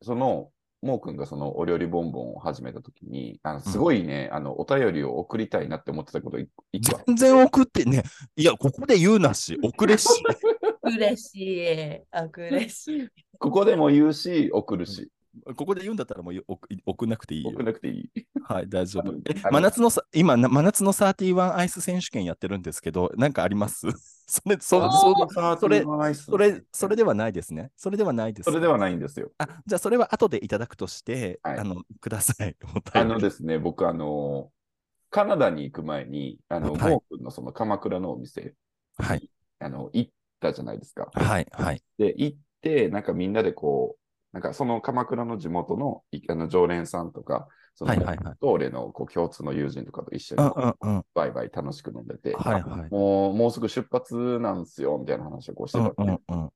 [0.00, 0.50] その、
[0.82, 8.04] モー君がそのお料理ボンボンを始めたときに、あのすごいね、あの、お便りを送りたいなって思ってたこと全然送ってね、
[8.36, 10.08] いや、ここで言うなし、 送れし。
[10.82, 12.00] 嬉しい。
[12.12, 13.08] あ、嬉しい。
[13.38, 15.10] ここでも言うし、送るし、
[15.56, 17.58] ここで言うんだったらもう送送んなくていいよ送。
[17.58, 18.10] らなくていい。
[18.40, 19.14] はい、大丈夫。
[19.26, 23.86] え真夏のさ、今、な真夏の31アイス選手権やってるんですけど、なんかあります？
[24.26, 27.70] それ、そあそそそれれ、それ、それではないですね。
[27.76, 28.46] それではないです。
[28.46, 29.32] それではないんですよ。
[29.38, 32.56] あ、じゃあそれは後でいただくとして、はいあの、ください。
[32.94, 34.52] おあのですね、僕、あの、
[35.10, 38.54] カナダに行く前に、あの、はいモー君のその鎌倉のお店、
[38.98, 41.08] はい、あの、行ったじゃないですか。
[41.14, 41.82] はい、はい。
[41.96, 44.00] で、行って、なんかみんなでこう、
[44.32, 50.36] なんかその鎌倉の地元のいあの常連さんとか、その、はいはいはいと俺のこう共通の友人とかと一緒
[50.82, 51.02] うんに。
[51.14, 52.90] バイバイ楽しく飲んでて、はいはい。
[52.90, 56.50] もう、もうすぐ出発なんですよ、みたいな話をこうしてうんたんで、うんうん。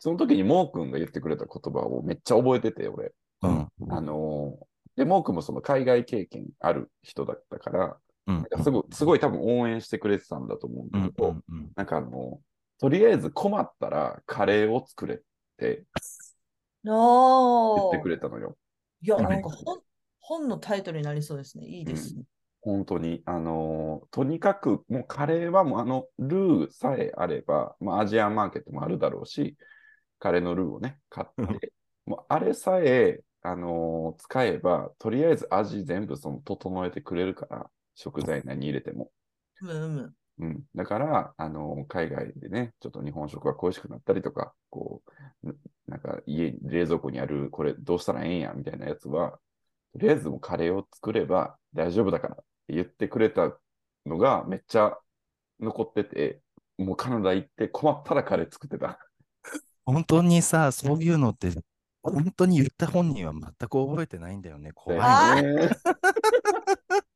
[0.00, 3.12] その時にモー君が言ってくれた言葉をめっちゃ覚えてて、俺。
[3.42, 11.70] うんあのーで、モー君もその海外経験ある人だったから、うんなんかすごい、すごい多分応援してくれてたんだと思うんうんだけど、うんうん。
[11.76, 12.40] なんかあの、
[12.80, 15.18] とりあえず困ったらカレーを作れっ
[15.56, 15.84] て
[17.74, 18.56] 言のってくれたのよ。
[19.02, 19.82] いや、はいなんか本
[20.20, 21.66] 本のタイトルになりそうですね。
[21.66, 22.24] いいですね。
[22.60, 23.22] 本当に。
[23.26, 29.56] あのーとにかくもうカレーはもうあのルーさえあれば、まあアジアンマーケットもあるだろうし、
[30.18, 31.28] カレーのルーをね、買っ
[31.60, 31.72] て、
[32.06, 39.12] もうあれさえ、あのー使えば、とりあえず味全部その整えてくれるから、食材何入れても。
[39.60, 40.14] うむうむ。
[40.40, 45.02] うん、だから、あの、海外でね、ちょっと日本食が恋しくなったりとか、こ
[45.42, 45.56] う、ん
[45.88, 49.38] なんか家、冷蔵庫にある、これどうしたらええんや、みたいなやつは、
[49.92, 53.52] とりあえずもうカレーを作れば大丈夫だからって言ってくれた
[54.06, 54.96] のがめっちゃ
[55.60, 56.40] 残ってて、
[56.76, 58.98] もうカナダ行って困ったらカレー作ってた。
[59.84, 61.50] 本当にさ、そういうのって、
[62.02, 64.70] 本当に言った本人は全く覚えてないんだよね。
[64.72, 64.96] 怖
[65.38, 65.70] いね。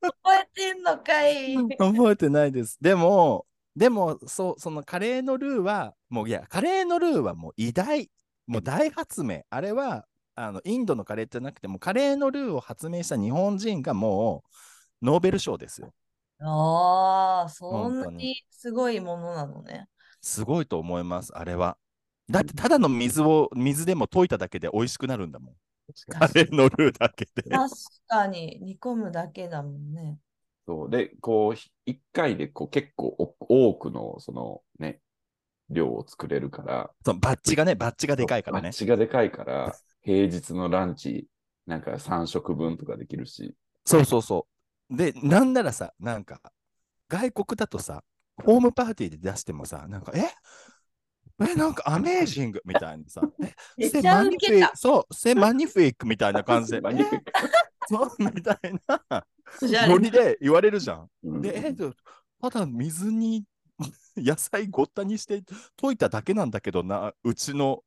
[0.62, 1.54] てんのかい。
[1.78, 2.78] 覚えてないです。
[2.80, 8.10] でも、でも、そう、そのカレーのルーは、もういや、カレーのルーはもう偉大、
[8.46, 9.42] もう大発明。
[9.50, 14.44] あれは、あの、インドのカレーじゃなくても、カレーのルーを発明した日本人がも
[15.02, 15.92] う、ノーベル賞ですよ。
[16.40, 19.88] ああ、そんなにすごいものなのね。
[20.20, 21.76] すごいと思います、あれは。
[22.30, 25.54] だって、ただの水を、水でも溶いただけで美味しくなるんだもん。
[26.08, 27.42] カレーのルーだけで。
[27.50, 27.70] 確
[28.06, 30.18] かに煮込むだけだもんね。
[30.66, 30.90] そう。
[30.90, 35.00] で、こう、ひ一回でこう結構お多くの、そのね、
[35.70, 38.68] 量を作れるから、そのバッジがね、バッジがでかいからね。
[38.68, 38.72] バッ。
[38.72, 41.26] チがでかいから、平日のランチ、
[41.66, 44.46] なんか3食分とかできるし、そうそうそ
[44.90, 44.96] う。
[44.96, 46.40] で、なんならさ、なんか、
[47.08, 48.04] 外国だとさ、
[48.44, 50.30] ホームパーティーで出してもさ、なんか、え？
[51.40, 53.22] え、なんかアメージングみたいなさ、
[53.78, 53.88] え？
[53.88, 54.36] セマニ。
[54.38, 56.80] フィそう、セマニフィックみたいな感じで、
[57.88, 59.26] そうみたいな
[59.88, 61.08] ノリで言われるじゃん。
[61.24, 61.90] うんで、え、で
[62.40, 63.44] ただ水に
[64.16, 65.42] 野菜ごったにして
[65.80, 67.82] 溶いただけなんだけどな、うちの、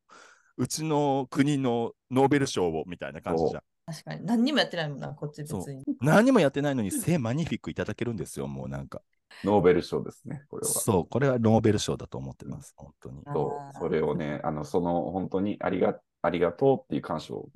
[0.57, 3.63] うちの国のノーベル賞をみたいな感じじゃん。
[3.85, 4.25] 確かに。
[4.25, 5.83] 何にもやってないもんな、こっち別に。
[6.01, 9.01] 何もやってないのに、セマニフィックいただけるんですよ、もうなんか。
[9.43, 10.73] ノーベル賞ですね、これは。
[10.73, 13.21] そう、これはノーベル賞だと思ってます、本当に。
[13.31, 17.49] そう、それをね、あの、その、本当にありが、ありがとうっていう感謝を、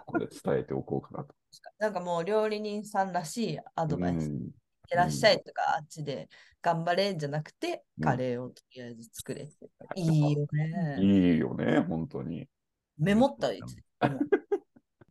[0.00, 1.34] ここで伝えておこうかなと。
[1.78, 4.30] なんかもう料理人さんらしいアドバイス。
[4.30, 6.28] いらっしゃいとか、あっちで
[6.62, 9.70] 頑張れんじゃなくて、うんカレーをとりあえず作れって。
[9.96, 10.96] いいよね。
[11.00, 12.48] いいよね、本当に。
[12.96, 14.20] メモったいつでも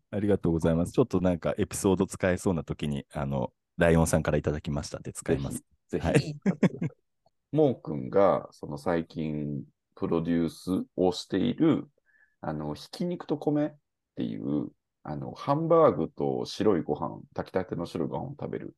[0.10, 0.92] ありがとうございます。
[0.92, 5.64] ちょっとなんかエピソード使えそうな時に、あの、ライオンさんからいただきましたって使います。
[5.90, 6.36] ぜひ、はいいい
[7.52, 9.64] もうくんが、その最近、
[9.96, 11.88] プロデュースをしている、
[12.42, 13.76] あの、ひき肉と米っ
[14.16, 14.70] ていう、
[15.10, 18.76] あの、ハンバーグと白いご飯、炊きたての白いご飯を食べる、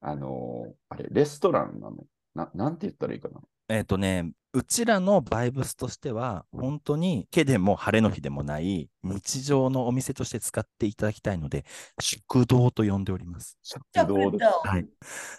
[0.00, 2.04] あの、あれ、レストランなの？
[2.36, 3.40] な、なんて言ったらいいかな？
[3.68, 11.64] えっ、とね、うちらのバイブスとしては、本当に毛でも晴れの日でもない日常のお店として使っていただきたいので、
[12.00, 13.58] 食堂と呼んでおります。
[13.64, 14.86] 食食堂で堂はい。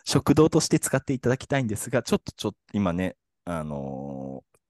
[0.04, 4.17] 食堂として使っていただきたいんですが、ちょっとちょっと今ね、あのー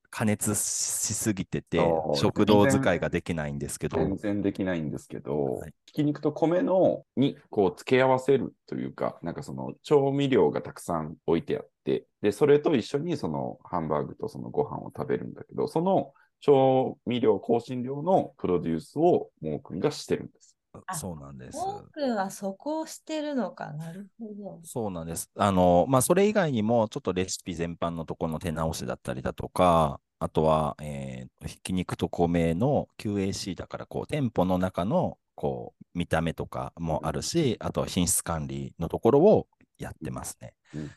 [0.10, 1.78] 加熱しすぎてて
[2.16, 5.74] 食堂使いができないんですけど、全然できないんですけど、はい。
[5.86, 20.57] ひき肉と米のにこう付け合わせるというか、なんかその調味料がたくさん置いてあって、で、それと一緒にそのハンバーグとそのご飯を食べるんだけど、その調味料、香辛料のプロデュースをもうくんがしてるんです。
[20.86, 21.58] あそうなんです。
[21.58, 23.72] はそこをしてるのか。
[23.74, 24.60] なるほど。
[24.64, 25.30] そうなんです。
[25.36, 40.54] あの、まあ、それ以外にも、ちょっとレシピ全般のところの手直しだったりだとか、あとは、えーひき肉と米の QAC だから、こう、店舗の中の、こう、見た目とかもあるし、あとは品質管理のところをやってますね。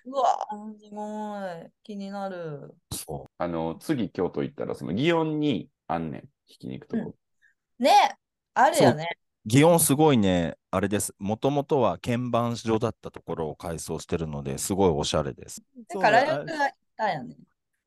[0.07, 0.47] うわ、
[0.79, 1.71] すごい。
[1.83, 2.75] 気になる。
[2.93, 7.15] そあの、次京都行ったら、その祇園にあんねん、ひき肉と米。
[7.79, 7.91] ね、
[8.55, 9.09] あるよね。
[9.45, 9.49] う。
[9.49, 11.15] 祇園すごいね、あれです。
[11.19, 15.63] もともとは鍵盤所だったところを改装してるので、すごいおしゃれです。
[15.89, 17.37] だからライブがいたよね。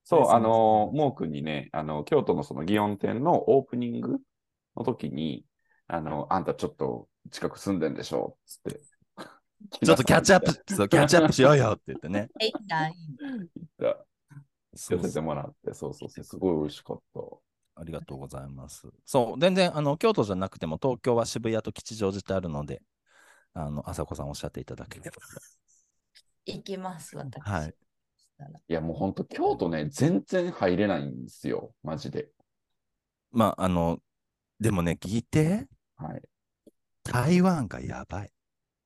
[0.04, 4.20] そう、あの、もうくんにね、あの、京都のその祇園店のオープニング
[4.76, 5.46] の時に、
[5.88, 8.82] あの、あんたちょっと近く住んでんでしょつって。
[9.86, 12.30] ちょっとキャッチアップ、そうキャッチアップしようよって言ってね。
[12.40, 12.96] え、ない。
[13.80, 14.06] 言った
[14.76, 17.22] そう寄せてもらって、そうそうそう、すごい美味しかった。
[17.76, 18.88] ありがとうございます。
[19.06, 22.82] そう、全然、あの、京都じゃなくても、東京は渋谷と吉祥寺ってあるので、
[23.54, 25.18] あの、朝子さんおっしゃっていただければ。
[26.46, 27.42] 行きます、私。
[27.42, 27.74] はい。
[28.68, 32.30] いや、もうほんと、京都ね、全然入れないんですよ、マジで。
[33.32, 34.00] まあ、あの、
[34.60, 36.22] でもね、聞いて、はい。
[37.04, 38.32] 台湾がやばい。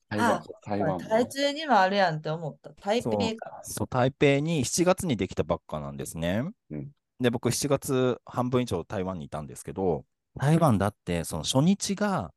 [0.09, 0.97] 台湾あ、台湾。
[0.97, 2.71] 台中にもあるやんって思った。
[2.81, 3.61] 台北そうか。
[3.63, 6.43] そう、台北に7月にできたばっかなんですね。
[6.71, 12.31] うんで、僕7月半分以上台湾にいたんですけど、台湾だって、その初日が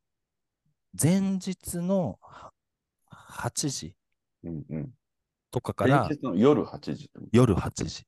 [0.99, 2.51] 前日のは
[3.11, 3.95] 8時
[4.43, 4.89] うんうん。
[5.51, 7.11] とかから前日の夜8時。
[7.31, 8.07] 夜8時。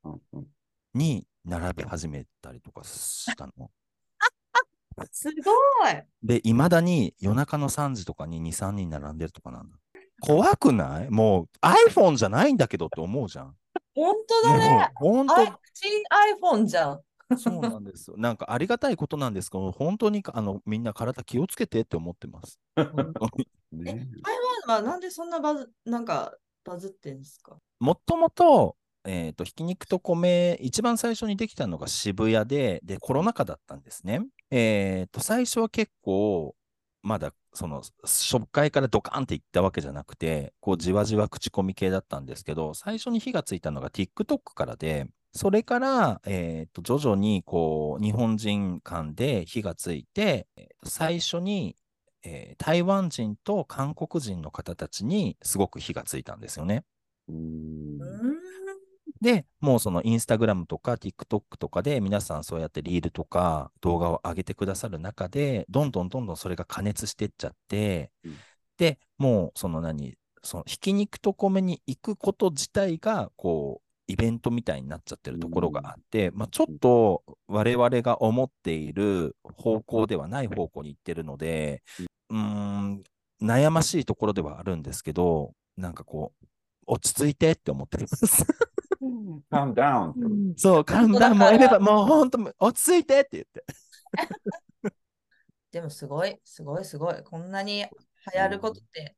[0.93, 3.71] に並び始めたりとかしたの。
[5.11, 6.03] すごい。
[6.23, 9.77] で、いまだに夜中の3時とかに2、3人並んでるとかなんだ。
[10.21, 11.09] 怖くない？
[11.09, 13.55] もう iPhone じゃないんだけどって思うじゃん。
[13.95, 14.91] 本当だね。
[14.95, 15.91] 本あ新
[16.41, 17.01] iPhone じゃん。
[17.29, 18.15] 当、そうなんですよ。
[18.17, 22.59] なんかありがたいことなんですけど、本当にあのみんな体気をつけてって思ってます。
[23.71, 24.35] ね台
[24.67, 27.57] 湾はなんでそんなバズ、なんかバズってんですか？
[27.79, 28.75] もともと、
[29.05, 34.21] えっ、と、ひき肉と米、一番最初にできたのが渋谷で、で、コロナ禍だったんですね。
[34.49, 36.55] えっ、と、最初は結構、
[37.01, 50.47] まだ、その、初回からドカーンっていったわけじゃなくて、こう、じわじわ口コミ系だったんですけど、最初に火がついたのが TikTok からで、それから、えっ、と、徐々に、こう、日本人間で火がついて、
[50.83, 51.75] 最初に、
[52.23, 56.85] えー台湾人と韓国人の方たちにすごく火がついたんですよね。
[59.23, 68.37] で、もうそのインスタグラムとか TikTok とかで皆さんそうやってリールとか動画を上げてくださる中で、どんどんどんどんそれが加熱してっちゃって、うん。
[68.77, 81.81] で、もうその何、そのひき肉と米に行くこと自体が、こう、イベントみたいになっちゃってるところがあって、まあ、ちょっと我々が思っている方向ではない方向に行ってるので、
[82.29, 83.03] うーん、
[83.41, 86.45] 悩ましいところではあるんですけど、なんかこう、
[86.87, 88.45] 落ち着いてって思ってます。
[89.51, 90.13] Calm down.
[90.57, 93.65] そう、簡単、もうエレバ、もう本当、落ち着いてって言って。
[95.71, 97.23] でもすごい、すごい、すごい。
[97.23, 97.87] こんなに流
[98.39, 99.15] 行ることって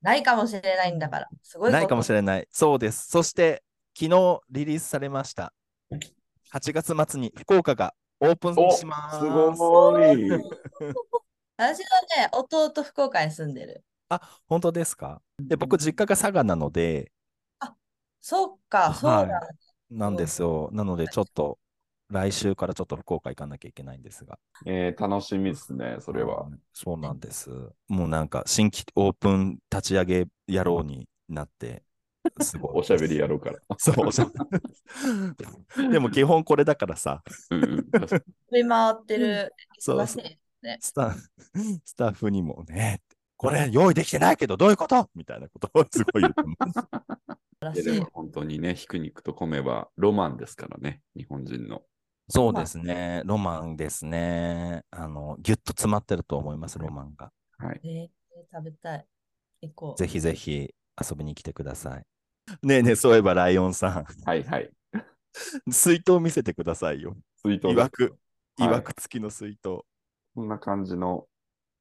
[0.00, 1.28] ないかもしれないんだから。
[1.42, 2.48] すごいないかもしれれない。
[2.50, 3.08] そうです。
[3.08, 3.64] そして、
[3.98, 5.52] 昨日リリースされました。
[6.52, 9.18] 8月末に福岡がオープンおします。
[9.18, 10.30] すごい。
[11.58, 11.84] 私の
[12.16, 13.84] ね、弟福岡に住んでる。
[14.08, 15.20] あ、本当ですか？
[15.40, 17.10] で、僕、実家が佐賀なので、
[18.28, 19.40] そっか、そうなんだ。
[19.88, 20.68] なんですよ。
[20.72, 21.60] なので、ちょっと、
[22.10, 24.36] 来週からちょっと福岡行かなきゃいけないんですが。
[24.66, 26.50] えー、楽しみですね、それはう。
[26.50, 26.58] ん。
[26.72, 27.50] そうなんです。
[27.86, 31.84] もうなんか、新規オープン立ち上げ野郎になって、
[32.40, 32.70] すごい。
[32.82, 33.58] おしゃべりやろうから。
[33.78, 34.32] そう、おしゃべ
[35.92, 38.20] でも基本これだからさ、うん飛
[38.52, 39.54] び回ってる。
[39.78, 40.78] そう忙しいね。
[40.80, 41.14] スタ
[41.84, 43.00] スタッフにもね、
[43.36, 45.08] これ用意できてないけどどういうこと？
[45.14, 46.42] みたいなことをすごい言って
[47.60, 47.82] ます。
[47.84, 51.82] でも本当にね、ひく肉と米はロマンですからね、日本人の。
[52.28, 54.84] そうですね、ロマンですね。
[54.90, 57.32] あの、ぎゅっと詰まってると思います、ロマンが。
[57.58, 57.80] はい。
[57.84, 58.08] えー
[58.52, 59.06] 食べたい。
[59.62, 59.98] 行こう。
[59.98, 62.04] ぜひぜひ遊びに来てください。
[62.62, 64.70] ねえねえ、そういえばライオンさん、はいはい。
[65.70, 67.16] 水筒見せてくださいよ。
[67.42, 68.08] 水筒いわく、は
[68.58, 69.62] いいわく付きの水筒。
[70.34, 71.26] こんな感じの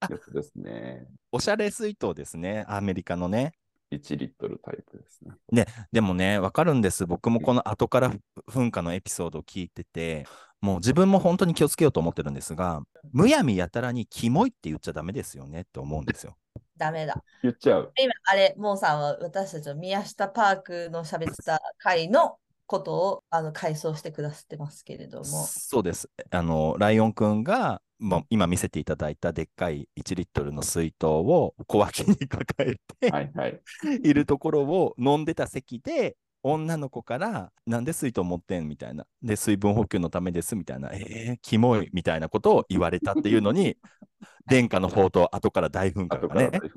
[0.09, 1.05] やつですね。
[1.35, 3.51] おしゃれ水筒ですね、アメリカのね。
[3.91, 5.19] 1リットルタイプです
[5.51, 5.65] ね。
[5.91, 7.05] でもね、わかるんです。
[7.05, 8.13] 僕もこの後から
[8.49, 10.25] 噴火のエピソードを聞いてて、
[10.61, 16.37] もう自分も本当に気をつけようと思ってるんですが、むやみやたらにキモいって言っちゃダメですよねって思うんですよ。
[16.77, 17.21] ダメだ。
[17.43, 17.91] 言っちゃう。
[17.97, 22.37] 今、あれ、モーさんは私たちの宮下パークの喋ってた回の
[22.67, 25.23] ことをあの回想してくださってますけれども。
[25.23, 26.09] そうです。
[26.31, 33.61] あの、ライオンくんが、まあ、今見せていただいたでっかい1リットルの水筒を小脇に抱えてはいはい。
[34.03, 38.67] いるところを飲んでた席で、女の子から、なんで水筒持ってん？
[38.67, 39.07] みたいな。
[39.23, 40.91] で、水分補給のためですみたいな。
[40.93, 43.77] えー、キモいみたいなことを言われたっていうのに、
[44.47, 46.69] 殿下の宝刀、後から大噴火がね、と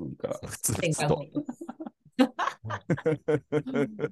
[1.07, 1.21] の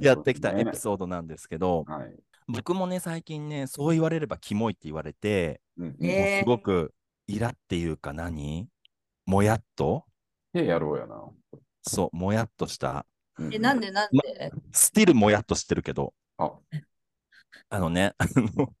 [0.00, 1.84] やってきたエピソードなんですけど。
[1.86, 2.14] はい。
[2.48, 6.92] 僕もね、最近ね、そう言われればキモいって言われて、うんすごく
[7.26, 8.68] イラっていうか何？
[9.26, 10.04] もやっと？
[10.52, 11.22] 手やろうやな。
[11.82, 13.06] そう、もやっとした。
[13.38, 16.52] うえ、なんでなんで、スティルもやっとしてるけど、あ、
[17.70, 18.74] あのね、あの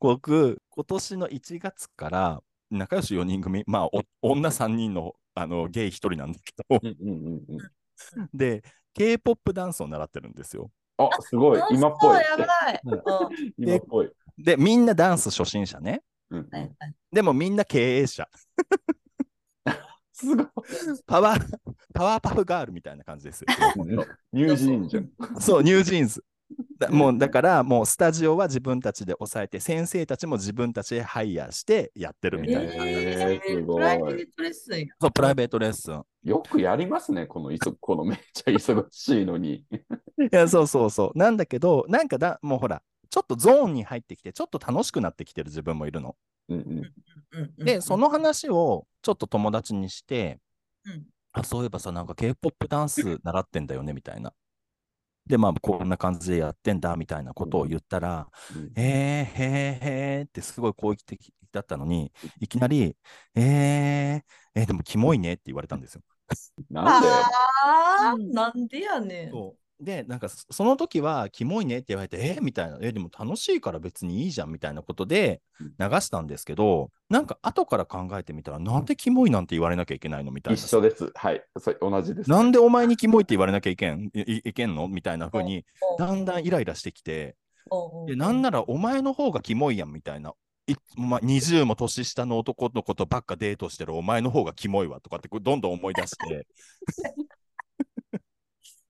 [0.00, 2.40] 僕、今年の1月から
[2.70, 6.80] 仲良し4人組、まあ、お女3人のあのゲイ1人なんだけど。
[8.34, 8.62] で、
[8.94, 10.70] K-POP ダンスを習ってるんですよ。
[10.98, 11.62] あ、すごい。
[11.70, 12.40] 今っぽいそう。
[12.40, 12.80] やばい。
[13.56, 14.10] 今っぽい。
[14.38, 16.02] で、みんなダンス初心者ね。
[16.30, 16.48] うん
[17.12, 18.26] でもみんな経営者。
[20.12, 20.46] すごい。
[21.06, 21.58] パワー、
[21.92, 23.46] パワーパフガールみたいな感じですよ。
[24.32, 25.10] ニュージーンじゃん。
[25.40, 26.24] そう、ニュージーンズ。
[26.78, 32.86] だもうだから、もうスタジオは自分たちで抑えて、先生たちも自分たちでハイヤーしてやってるみたいな。
[32.86, 34.86] えーすごいプライベートレッスンや。
[35.00, 36.04] そう、プライベートレッスン。
[36.24, 39.54] よくやりますね、このいそ このめっちゃ忙しいのに。
[39.54, 39.64] い
[40.30, 41.18] や、そうそうそう。
[41.18, 46.16] なんだけど、なんかだ、もうほら、ちょっとゾーンに入ってきて、ちょっと楽しくなってきてる自分もいるの。
[46.48, 46.68] うんうん。
[47.32, 50.40] うんうんで、その話をちょっと友達にして、
[50.84, 54.34] うんあ、そういえばさ、なんか K-POP ダンス習ってんだよね、みたいな。
[55.26, 58.72] で、まあ、こんな感じでやってんだ、みたいなことを言ったら、うん。
[58.76, 59.84] えー、へー、
[60.18, 62.96] へーってすごい好意的だったのに、いきなり、
[63.34, 64.22] えー、
[64.54, 66.02] えーでもキモいねって言われたんですよ。
[66.70, 67.08] なんで？
[68.34, 69.30] なんでやねん。
[69.82, 72.38] で、なんかそその時は、キモいねって言われて、え？
[72.38, 72.88] ーみたいな、え？
[72.88, 80.30] ーでも楽しいから別にいいじゃんみたいなことで流したんですけど、なんか後から考えてみたら、なんでキモいなんて言われなきゃいけないの？
[80.30, 80.58] みたいな。
[80.58, 81.10] 一緒です。
[81.14, 81.42] はい。
[81.58, 82.30] それ同じです。
[82.30, 84.88] なんでお前にキモいって言われなきゃいけんいけんの？
[84.88, 85.64] みたいな風に、
[85.98, 86.02] う。
[86.02, 87.36] んだんだんイライラしてきて、
[88.06, 90.32] でなんならお前の方がキモいやんみたいな。
[90.68, 96.46] いま、20も年下の男の子とばっかデートしてるお前の方がキモいわとかってどんどん思い出して、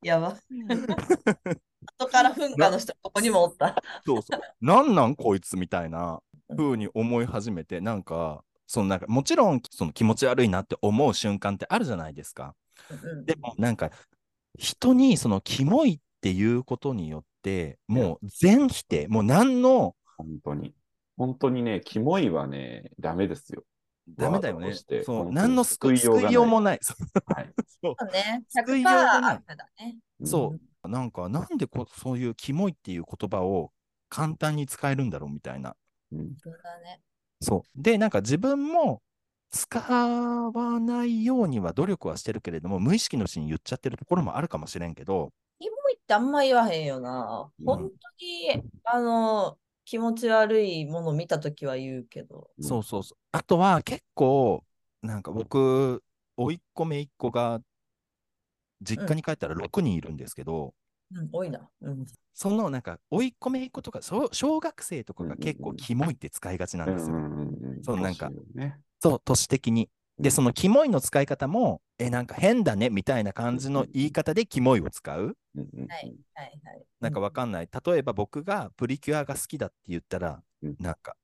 [0.03, 0.37] やば。
[1.99, 3.83] 後から噴火の人、ここにもおった。
[4.05, 4.41] そうそう。
[4.61, 6.21] なんなんこいつみたいな
[6.57, 12.55] 風に思い始めて、なんか、そのなんかもちろんその気持ち悪いなって思う瞬間ってあるじゃないですか。
[12.91, 13.91] うんでもなんか、
[14.59, 20.73] 人にそのキモいっていうことによっって、もう全否定、もう何の、本当に。
[21.17, 23.65] 本当にね、キモいはね、ダメですよ。
[24.17, 24.75] ダメだよね。
[25.05, 26.79] そう、何の救い救いようもない。
[26.83, 26.95] そ
[27.85, 28.45] うね。
[28.49, 29.97] 救い100%ようがない悪だね。
[30.25, 30.55] そ
[30.85, 33.73] うなんか、なんでこそういうキモいっていう言葉を
[34.09, 35.77] 簡単に使えるんだろうみたいな。
[36.13, 36.37] うん。
[36.43, 37.01] そうだね。
[37.41, 37.83] そう。
[37.83, 39.03] で、なんか自分も
[39.51, 47.51] 使わないようには努力はしてるけれども、無意識のうちに言っちゃってるところもあるかもしれんけど、キモいってあんま言わへんよな。
[47.61, 47.89] うん本当
[48.19, 52.51] に、あの、気持ち悪いもの見たときは言うけど。
[52.59, 53.19] うんそうそうそう。
[53.33, 54.65] あとは結構、
[55.03, 56.03] なんか僕、
[56.37, 57.61] 甥っ子姪っ子が
[58.81, 60.75] 実家に帰ったら6人いるんですけど、
[61.15, 61.69] うん、多いな。
[61.83, 62.07] うん。
[62.35, 67.17] そのなんか、甥っ子姪っ子とか、そう小学生とかが結構キモいって使いがちなんですよ。
[67.17, 68.33] うんうんうんそうなんか。
[69.01, 69.91] そう、都市的に。
[70.19, 75.37] で、うんそのキモいの使い方も、え、なんか変だねみたいな感じの言い方でキモいを使う？
[75.57, 75.67] はい、
[76.35, 76.85] はい、はい。
[77.01, 77.69] なんかわかんない。
[77.85, 81.17] 例えば僕がプリキュアが好きだって言ったらうん、なんか、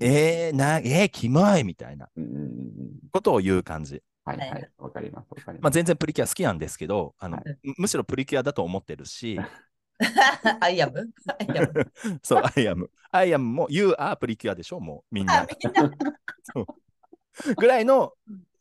[0.00, 2.08] えー、な、えー、キモいみたいな
[3.12, 4.02] ことを言う感じ。
[4.24, 4.64] はいははいい。
[4.78, 5.26] わかります。
[5.30, 5.74] わかりまあ、ます。
[5.74, 9.38] 全然プリキュア好きなんですけど、あの、はいむむしろプリキュアだと思ってるし、
[10.60, 11.92] I am I am。
[12.22, 15.46] そう、 I am。I am も、You are プリキュアでしょもうみんなあ、。
[15.46, 15.90] みんな。
[17.56, 18.12] ぐらいの、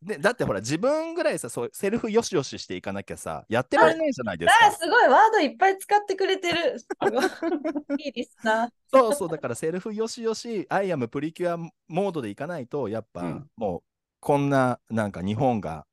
[0.02, 4.72] でだってほら、自分ぐらいさ、そうセルフよしよししていかなきゃさ、やってられないじゃないですあ、か。
[4.72, 5.08] すごい。
[5.08, 6.80] ワードいっぱい使ってくれてる。
[6.80, 8.70] すごいいいですな。
[8.92, 13.84] そうそう、だからセルフよしよし、アイアムプリキュアモードでいかないと、やっぱ、うんもう、
[14.20, 15.86] こんな、なんか日本が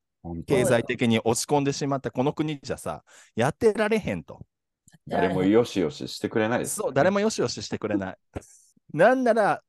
[0.45, 3.03] 経済的に落ち込んでしまったこの国じゃさ、
[3.35, 4.45] やってられへんと。
[5.07, 6.87] 誰もよしよししてくれないですよね。
[6.87, 8.17] そう、誰もよしよししてくれない。
[8.93, 9.63] なんなら、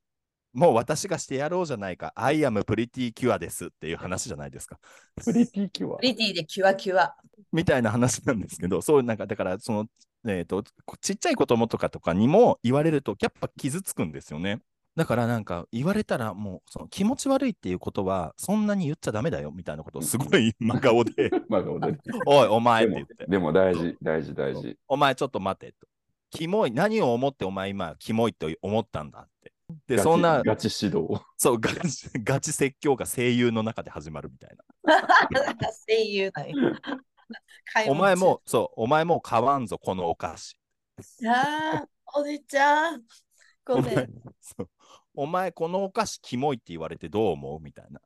[0.53, 4.79] もう私がしてやろうじゃないか、 I am プリティキュアですっていう話じゃないですか。
[5.25, 6.03] プリティキュアプ。
[6.03, 7.15] リティでキュアキュア。
[7.53, 9.87] みたいな話なんですけど、そうなんか、だから、その、
[10.27, 10.63] えっ、と、
[11.01, 14.61] ちっちゃい子供とかとかにも言われると、やっぱ傷つくんですよね。
[14.95, 24.77] だからなんか言われたらもうその気持ち悪いっていうことはそんなに言っちゃダメだよみたいなことをすごい真顔でまあ、 でもおいお前でもって言ってでも大事、大事、大事。
[24.89, 25.87] お前ちょっと待てと
[26.31, 29.29] キモい何を思ってお前今キモいと思ったんだ
[29.87, 31.21] でそんなガチ指導。
[31.37, 35.03] そうガチ ガチ説教が声優の中で始まるみたいな
[35.87, 36.55] 声優なんや
[37.73, 40.57] 買い物お前もそうお前もう買わんぞこのお菓子
[41.21, 41.29] 中。
[41.29, 43.03] あーおじちゃん。
[43.65, 44.09] ごめん。
[45.15, 48.01] お前このお菓子キモいって言われてどう思うみたいな。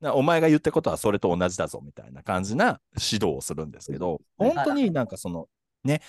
[0.00, 5.48] なお前が言ったことはそれと同じだぞみたいな感じな指導をするんですけど、うん本当になんかその
[5.84, 6.02] ね、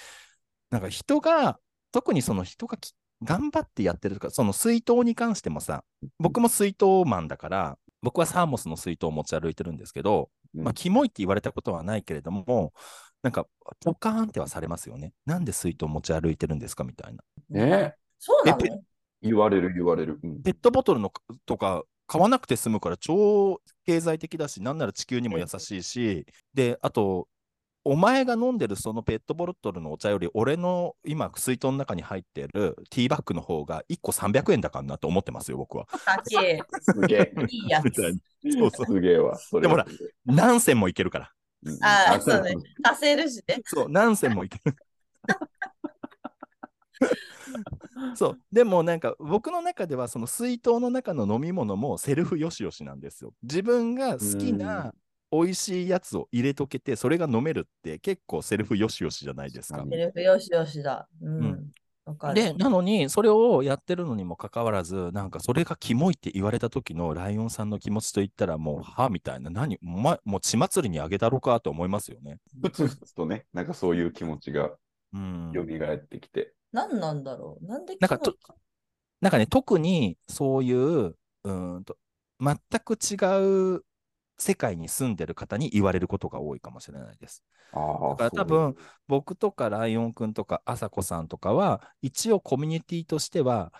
[0.69, 1.59] なんか人が、
[1.91, 2.93] 特にその人がき
[3.23, 5.83] 頑張ってやってるとか、その水筒に関してもさ、
[6.19, 12.73] 僕も水筒マンだから、僕はサーモスの水筒を持ち歩いてるんですけど、まあ、キモいって言われたことはないけれども、
[13.23, 13.47] なんか、
[13.83, 15.13] ポカーンってはされますよね。
[15.25, 17.23] なんで水筒持ち歩いてるんですかみたいな。
[17.49, 18.65] ねそうなの？
[18.65, 18.69] え
[19.21, 20.19] 言われる、言われる。
[20.21, 21.11] うんペットボトルの
[21.45, 27.27] とか買わなくて済むから超経済的だし、なんなら地球にも優しいし、で、あと、
[27.85, 35.87] お前が飲んでるそのペットボトルのお茶より、俺の今、水筒の中に入ってるティーバッグの方が1個300円だからなと思ってますよ、僕は。
[36.81, 37.33] すげえ。
[37.49, 37.91] いいやつ。
[38.51, 38.85] そうそう。
[38.85, 39.37] すげえわ。
[39.37, 39.85] それでもほら
[40.25, 41.31] 何銭もいけるから。
[41.65, 42.55] うんあーそうね。
[42.83, 43.61] 足せるしね。
[43.65, 44.75] そう、何銭もいける。
[48.15, 48.39] そう。
[48.51, 53.33] でもなんか僕の中ではその水筒の中の飲み物もセルフよしよしなんですよ。
[53.43, 54.93] 自分が好きな
[55.33, 59.89] 美味しいやつを入れとけてそれが飲めるって結構セルフよしよしじゃないですか確。
[59.91, 61.07] セルフよしよしだ。
[61.21, 61.71] ううんん。
[62.05, 62.35] わかる。
[62.35, 72.37] で、なのにそれをやってるのにもかかわらずなんかそれがキモいって言われた時のライオンさんの気持ちといったらもうはみたいな何お前もう血祭りにあげたろかと思いますよね。
[72.61, 74.71] ふつふつとね、なんかそういう気持ちが
[75.13, 75.51] うん。
[75.53, 76.53] 蘇ってきて。
[76.71, 78.35] 何なんだろうなんでなんかキモい
[79.21, 81.97] なんかね、特にそういう、うーんと、
[82.41, 83.15] 全く違
[83.77, 83.85] う
[84.37, 87.43] 世界に住んでる方に言われることが多いかもしれないです。
[87.71, 88.75] ああ、だから多分、
[89.07, 93.73] 僕とかライオンくんとかあさこさんとかは、一応コミュニティとしては、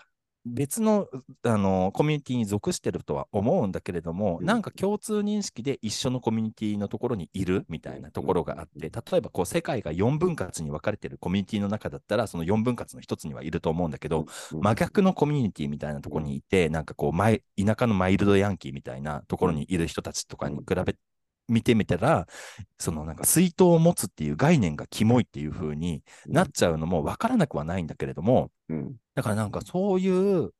[0.46, 1.08] 別の
[1.44, 4.46] あのコミュニティに属してるとは思うんだけれども、うん。
[4.46, 14.60] なんか共通認識で一緒のコミュニティのところにいるみたいなところがあって、例えばこう世界が4分割に分かれてるコミュニティの中だったら、その4分割の一つにはいると思うんだけど、うん。
[14.60, 20.96] 真逆のコミュニティみたいなところにいて、なんかこう、田舎のマイルドヤンキーみたいなところにいる人たちとかに比べ、
[21.48, 22.28] 見てみたら、
[22.80, 30.52] そのなんか水筒を持つっていう概念がキモいっていう風になっちゃうのも分からなくはないんだけれども、うんだからなんかそういう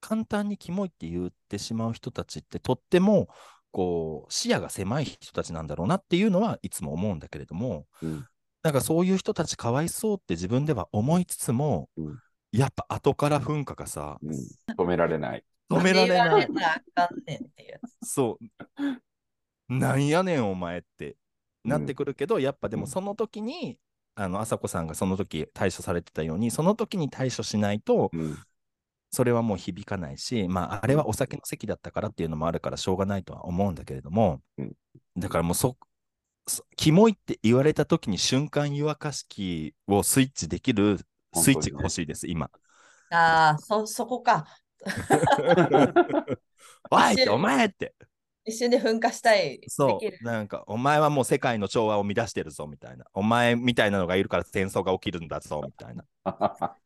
[0.00, 3.28] 簡単にキモいって言ってしまう人たちってとっても
[3.70, 8.26] こう視野が狭い人たちなんだろうなっていうのはいつも思うんだけれども、うん
[8.62, 12.18] なんかそういう人たちかわいそうって自分では思いつつも、うん
[12.52, 14.34] やっぱ後から噴火がさ、うん、
[14.78, 15.44] 止められない。
[15.70, 16.48] 止められない。
[18.04, 18.44] そう。
[19.78, 21.16] なんやねん、お前って
[21.64, 23.78] なってくるけど、やっぱでうんもその時に、
[24.14, 28.38] あの、朝子さんがその時対処されてたように、その時に対処しないと、うん、
[29.10, 34.72] それはもう響かないし、まあ、あれはお酒の席だったからっていうのもあるからしょうがないとは思うんだけれども、うん
[35.16, 35.76] だからもうそ、
[36.46, 40.98] そキモいって言われた時に瞬間湯沸かし器をスイッチできる
[41.34, 42.50] スイッチが欲しいです、今。
[43.10, 44.46] ああ、そ、 そこか。
[46.90, 47.94] おいって、お前って。
[48.44, 49.60] 一瞬で噴火したい。
[49.68, 53.04] そう、なんか、お前はもう世界の調和を乱してるぞ、みたいな。
[53.12, 56.04] お前みたいなのがいるから戦争が起きるんだぞ、みたいな。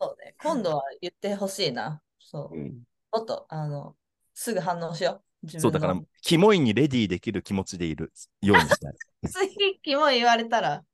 [0.00, 0.34] そうね。
[0.38, 2.00] 今度は言ってほしいな。
[2.18, 2.60] そうう。
[2.60, 2.82] ん、
[3.12, 3.96] もっと、あの、
[4.32, 5.46] すぐ反応しよう。
[5.46, 8.94] 自そう、だからキモいにレディーできる気持ちでいるようにしたい。
[9.28, 10.84] 次、キモい言われたら、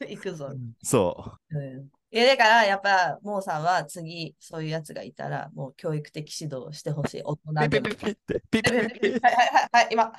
[0.00, 0.50] 行くぞ。
[0.82, 7.22] そうんいや、だから、やっぱ、モーさんは次、そういうやつがいたら、もう教育的指導をしてほしい。
[7.24, 7.36] 大う。
[7.36, 8.04] 人でもピピピ。
[8.04, 10.12] ピって、ピピピピっはいはいはいはい、今。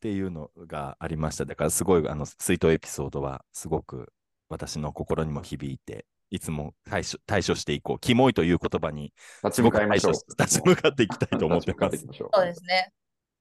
[0.00, 1.44] ていうのがありました。
[1.44, 4.10] だから、すごい、あの、水筒エピソードは、すごく
[4.48, 7.98] 私の心にも響いて、いつも対処対処していこう。
[8.00, 9.12] キモいという言葉に、
[9.44, 10.12] 立ち向かいましょう。
[10.38, 12.90] 立ち向かっていきたいと思ってますそうですね。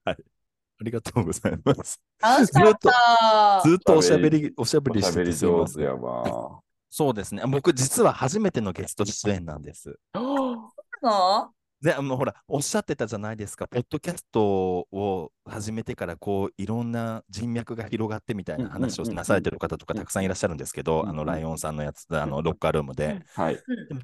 [0.04, 0.14] あ
[0.84, 2.02] りがとうございます。
[2.22, 3.62] 楽しかった。
[3.66, 6.62] ずっとおしゃべり、おしゃべおりしてしゃべりてすいまやわ。
[6.90, 7.44] そうですね。
[7.48, 10.00] 僕、実は初めてのゲスト出演なんです。
[11.02, 11.52] の？
[11.82, 13.66] で、あの、ほら、おっしゃってたじゃないですか。
[13.68, 23.22] ポッドキャストを始めてから、こう、いろんな人脈が広がってみたいな話をなされてる方とかたくさんいらっしゃるんですけど、あの、ライオンさんのやつ、あの、ロッカールームで。
[23.34, 23.60] はい。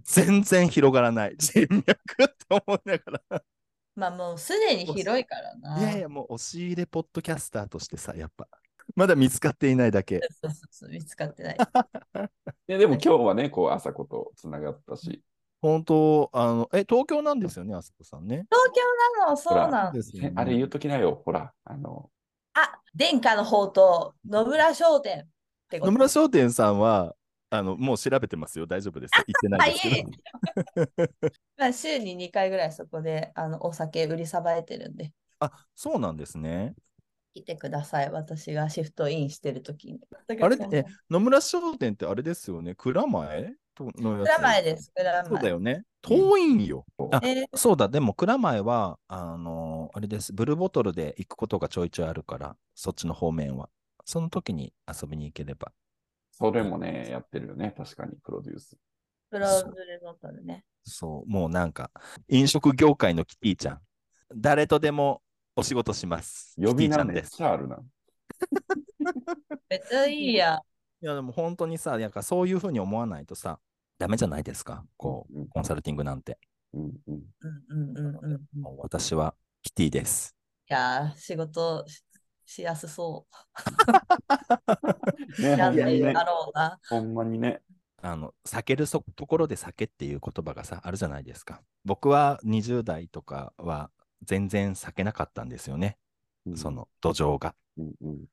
[0.05, 1.35] 全然広がらない。
[1.37, 3.43] 人脈って思いながら。
[3.95, 5.79] まあもうすでに広いからな。
[5.79, 8.47] いやいや、もう、押し入れポッドキャスターとしてさ、やっぱ、
[8.95, 10.21] まだ見つかっていないだけ。
[10.41, 11.57] そうそうそう、見つかってない。
[12.67, 15.21] ででも今日はね、こう、朝子とつながったし、
[15.61, 18.45] 本当、あの、え、東京なんですよね、あそこさんね。
[18.49, 19.91] 東京なの、そうなの。
[19.91, 22.09] ですよねあれ言うときなよ、ほら、あの、
[22.53, 25.27] あ、殿下の宝刀、野村商店っ
[25.69, 25.91] てこと。
[25.91, 27.15] 野村商店さんは、
[27.49, 28.65] あの、もう調べてますよ。
[28.65, 29.11] 大丈夫です。
[29.15, 31.21] 言ってないですけど。
[31.57, 36.75] まあ、週に2回ぐらいそこであのお酒売りさばいてるんで、あ、そうなんですね。
[37.35, 38.09] 来てください。
[38.11, 39.99] 私がシフトインしてるときに。
[40.41, 42.75] あれえ、野村商店ってあれですよね？
[42.75, 44.27] 蔵前とのやつ？
[44.29, 45.29] 蔵前です、蔵前。
[45.29, 45.83] そうだよね。
[46.01, 46.85] 遠いんよ。
[47.11, 50.31] あえーそうだ、でも蔵前は、あのあれです。
[50.31, 53.69] ブルーボトルで行くことがちょいちょいあるから、そっちの方面は。
[54.05, 55.73] その時に遊びに行ければ。
[56.31, 58.77] それもね、やってるよね、確かに、プロデュース。
[59.29, 60.63] プロブルーボトルね。
[60.85, 61.91] そう、もうなんか、
[62.29, 63.81] 飲食業界のキティちゃん。
[64.35, 65.21] 誰とでも
[65.55, 66.53] お仕事します。
[66.57, 67.31] 呼び名めっキティちゃんです。
[67.37, 67.77] ちゃあるな。
[69.69, 70.59] めっちゃいいや。
[71.01, 73.59] いや、でも本当にさ、なんかそういうふうに思わないとさ、
[73.97, 74.85] ダメじゃないですか。
[74.97, 76.37] こう、うんコンサルティングなんて。
[76.73, 77.23] うんうん。
[77.41, 78.41] うんうんうんうん。
[78.57, 80.35] いもう私はキティです。
[80.67, 82.03] やー、仕事し
[82.47, 83.25] しやすそ
[85.39, 85.57] ね、う。
[85.57, 86.23] やんでだ。
[86.23, 86.79] ろうな。
[86.89, 87.61] ほんまにね。
[88.01, 91.61] あの、避けるそところで酒っていう言葉がさ、あるじゃないですか。
[91.85, 93.89] 僕は20代とかは
[94.23, 95.97] 全然避けなかったんですよね。
[96.45, 96.71] うんそ。
[96.71, 97.55] の土壌が。
[97.77, 98.25] うんうん。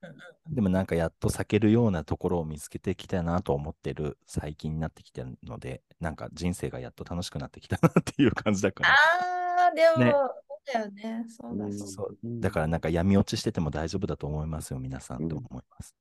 [0.55, 8.91] でもなんかやっと避けるようなところを見つけてきたなと思ってる最近になってきてるので、なんか人生がやっと楽しくなってきたなっていう感じだから。
[8.91, 11.25] あー、でも、ねそうだよね。
[11.29, 11.89] そうだうんそう。
[11.89, 15.95] そうだからなんか闇落ちしてても大丈夫だと思いますよ、皆さんと思います。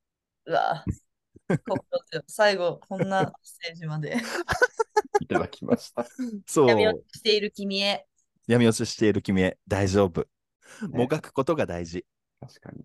[0.46, 0.84] うわ。
[1.48, 4.16] 心強い最後、こんなステージまで。
[5.20, 6.06] いただきました。
[6.46, 6.68] そう。
[6.68, 8.06] 闇落ちしている君へ。
[8.46, 10.20] 闇落ちしている君へ大丈夫。
[10.20, 12.04] ねもがくことが大事。
[12.40, 12.84] 確かに。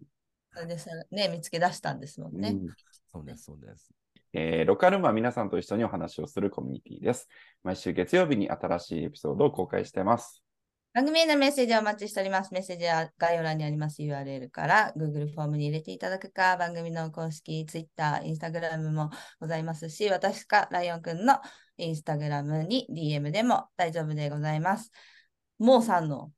[0.53, 2.49] それでさ、ね、見つけ出したんですもんね。
[2.49, 2.67] うん
[3.11, 3.89] そうです、そうです。
[4.33, 7.27] えーロカルームは皆さんと一緒にお話をするコミュニティです。
[7.63, 10.43] 毎週月曜日に新しいエピソードを公開しています。
[10.93, 12.51] 番組へのメッセージをお待ちしております。
[12.53, 21.39] メッセージは概要欄にあります URL から Google フォームに入れていただくか、番組の公式 Twitter、Instagram もございますし、私かライオンくんの
[21.77, 24.91] Instagram に DM でも大丈夫でございます。
[25.59, 26.31] モーさんの、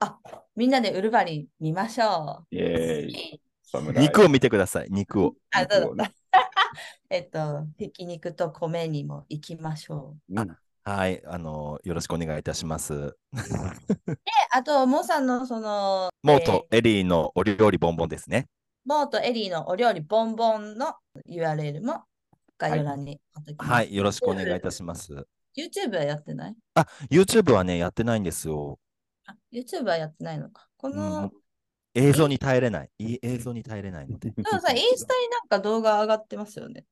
[0.00, 0.18] あ、
[0.54, 3.92] みんなでウルバリン見ましょイェーう。
[4.00, 5.34] 肉を見てください、肉を。
[5.50, 6.10] あ、そうだ。
[7.10, 10.40] えっと、ひき肉と米にも行きましょう。
[10.40, 13.16] うんはい、あのよろしくお願いいたします。
[13.32, 14.18] で、
[14.50, 18.48] あと、モーさんのその、モーとエリーのお料理ボンボンですね。
[18.84, 20.94] モーとエリーのお料理ボンボンの
[21.26, 22.04] URL も
[22.58, 23.70] 概要欄に貼っておきます。
[23.70, 25.26] はい、よろしくお願いいたします。
[25.56, 26.56] YouTube はやってない？
[26.74, 28.78] あ、YouTube はね、やってないんですよ。
[29.26, 30.68] あ ?YouTube はやってないのか。
[30.76, 31.30] こうん
[31.96, 32.90] 映像に耐えれない。
[32.98, 34.30] いい映像に耐えれないので。
[34.30, 36.84] でもさ、インスタになんか動画上がってますよね。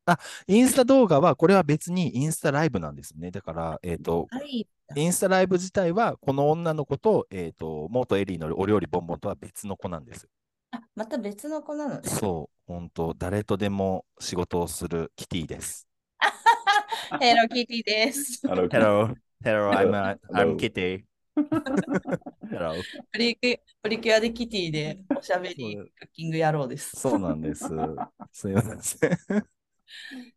[0.47, 3.33] インスタ動画は、これは別にインスタライブなんですね。
[3.33, 4.65] だから、えっ、と、はい。
[4.95, 10.29] インスタライブ自体は、この女の子と、えっ、と、元エリーのお料理ボンボンとは別の子なんです。
[10.71, 12.09] あ、また別の子なのね。
[12.09, 15.89] そう、本当誰とでも仕事をするキティです。
[17.21, 18.41] ヘロキティです。
[18.47, 20.57] Hello, hello, I'm, a, I'm Hello.
[20.57, 21.05] Kitty.
[22.51, 22.75] hello.
[23.11, 26.97] プリキュプリキュアでキティでおしゃべりクッキング野郎です。
[26.97, 27.69] そうなんです。
[28.33, 29.47] すいません。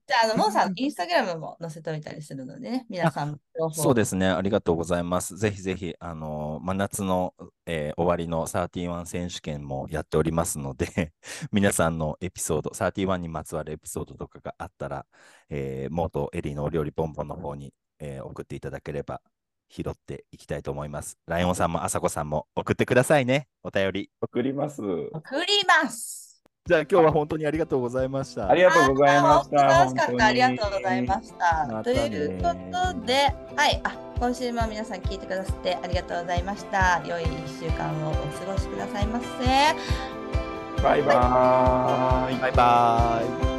[0.07, 4.27] じゃあ、あの、モーさん、インスタグラムも載せておいたりするのでね、皆さん、情報そうですね。
[4.27, 5.37] ありがとうございます。
[5.37, 7.33] ぜひぜひ、あの、真夏の、
[7.65, 11.13] えー終わりの31選手権もやっておりますので、
[11.51, 15.05] 皆さんのエピソード、31にまつわるエピソードとかがあったら、
[15.49, 19.21] えー、元エリーのお料理ボンボンの方に、えー送っていただければ
[19.69, 21.17] 拾っていきたいと思います。
[21.25, 23.47] ライオンさんもあさこさんも送ってくださいね。
[23.63, 24.11] お便り。
[24.21, 24.81] 送ります。
[24.81, 26.24] 送ります。
[26.67, 28.49] じゃあ今日は本当にありがとうございました。
[28.49, 29.63] ありがとうございました。
[29.65, 30.25] 楽しかった。
[30.25, 31.67] ありがとうございました。
[31.67, 33.13] とまたねいうことで、
[33.55, 37.03] はい、あ、今週も皆さん聞いてくださってありがとうございました。
[37.05, 40.81] 良い1週間をお過ごしくださいませ。
[40.81, 42.39] バイバーイ。
[42.39, 43.54] バイバイ。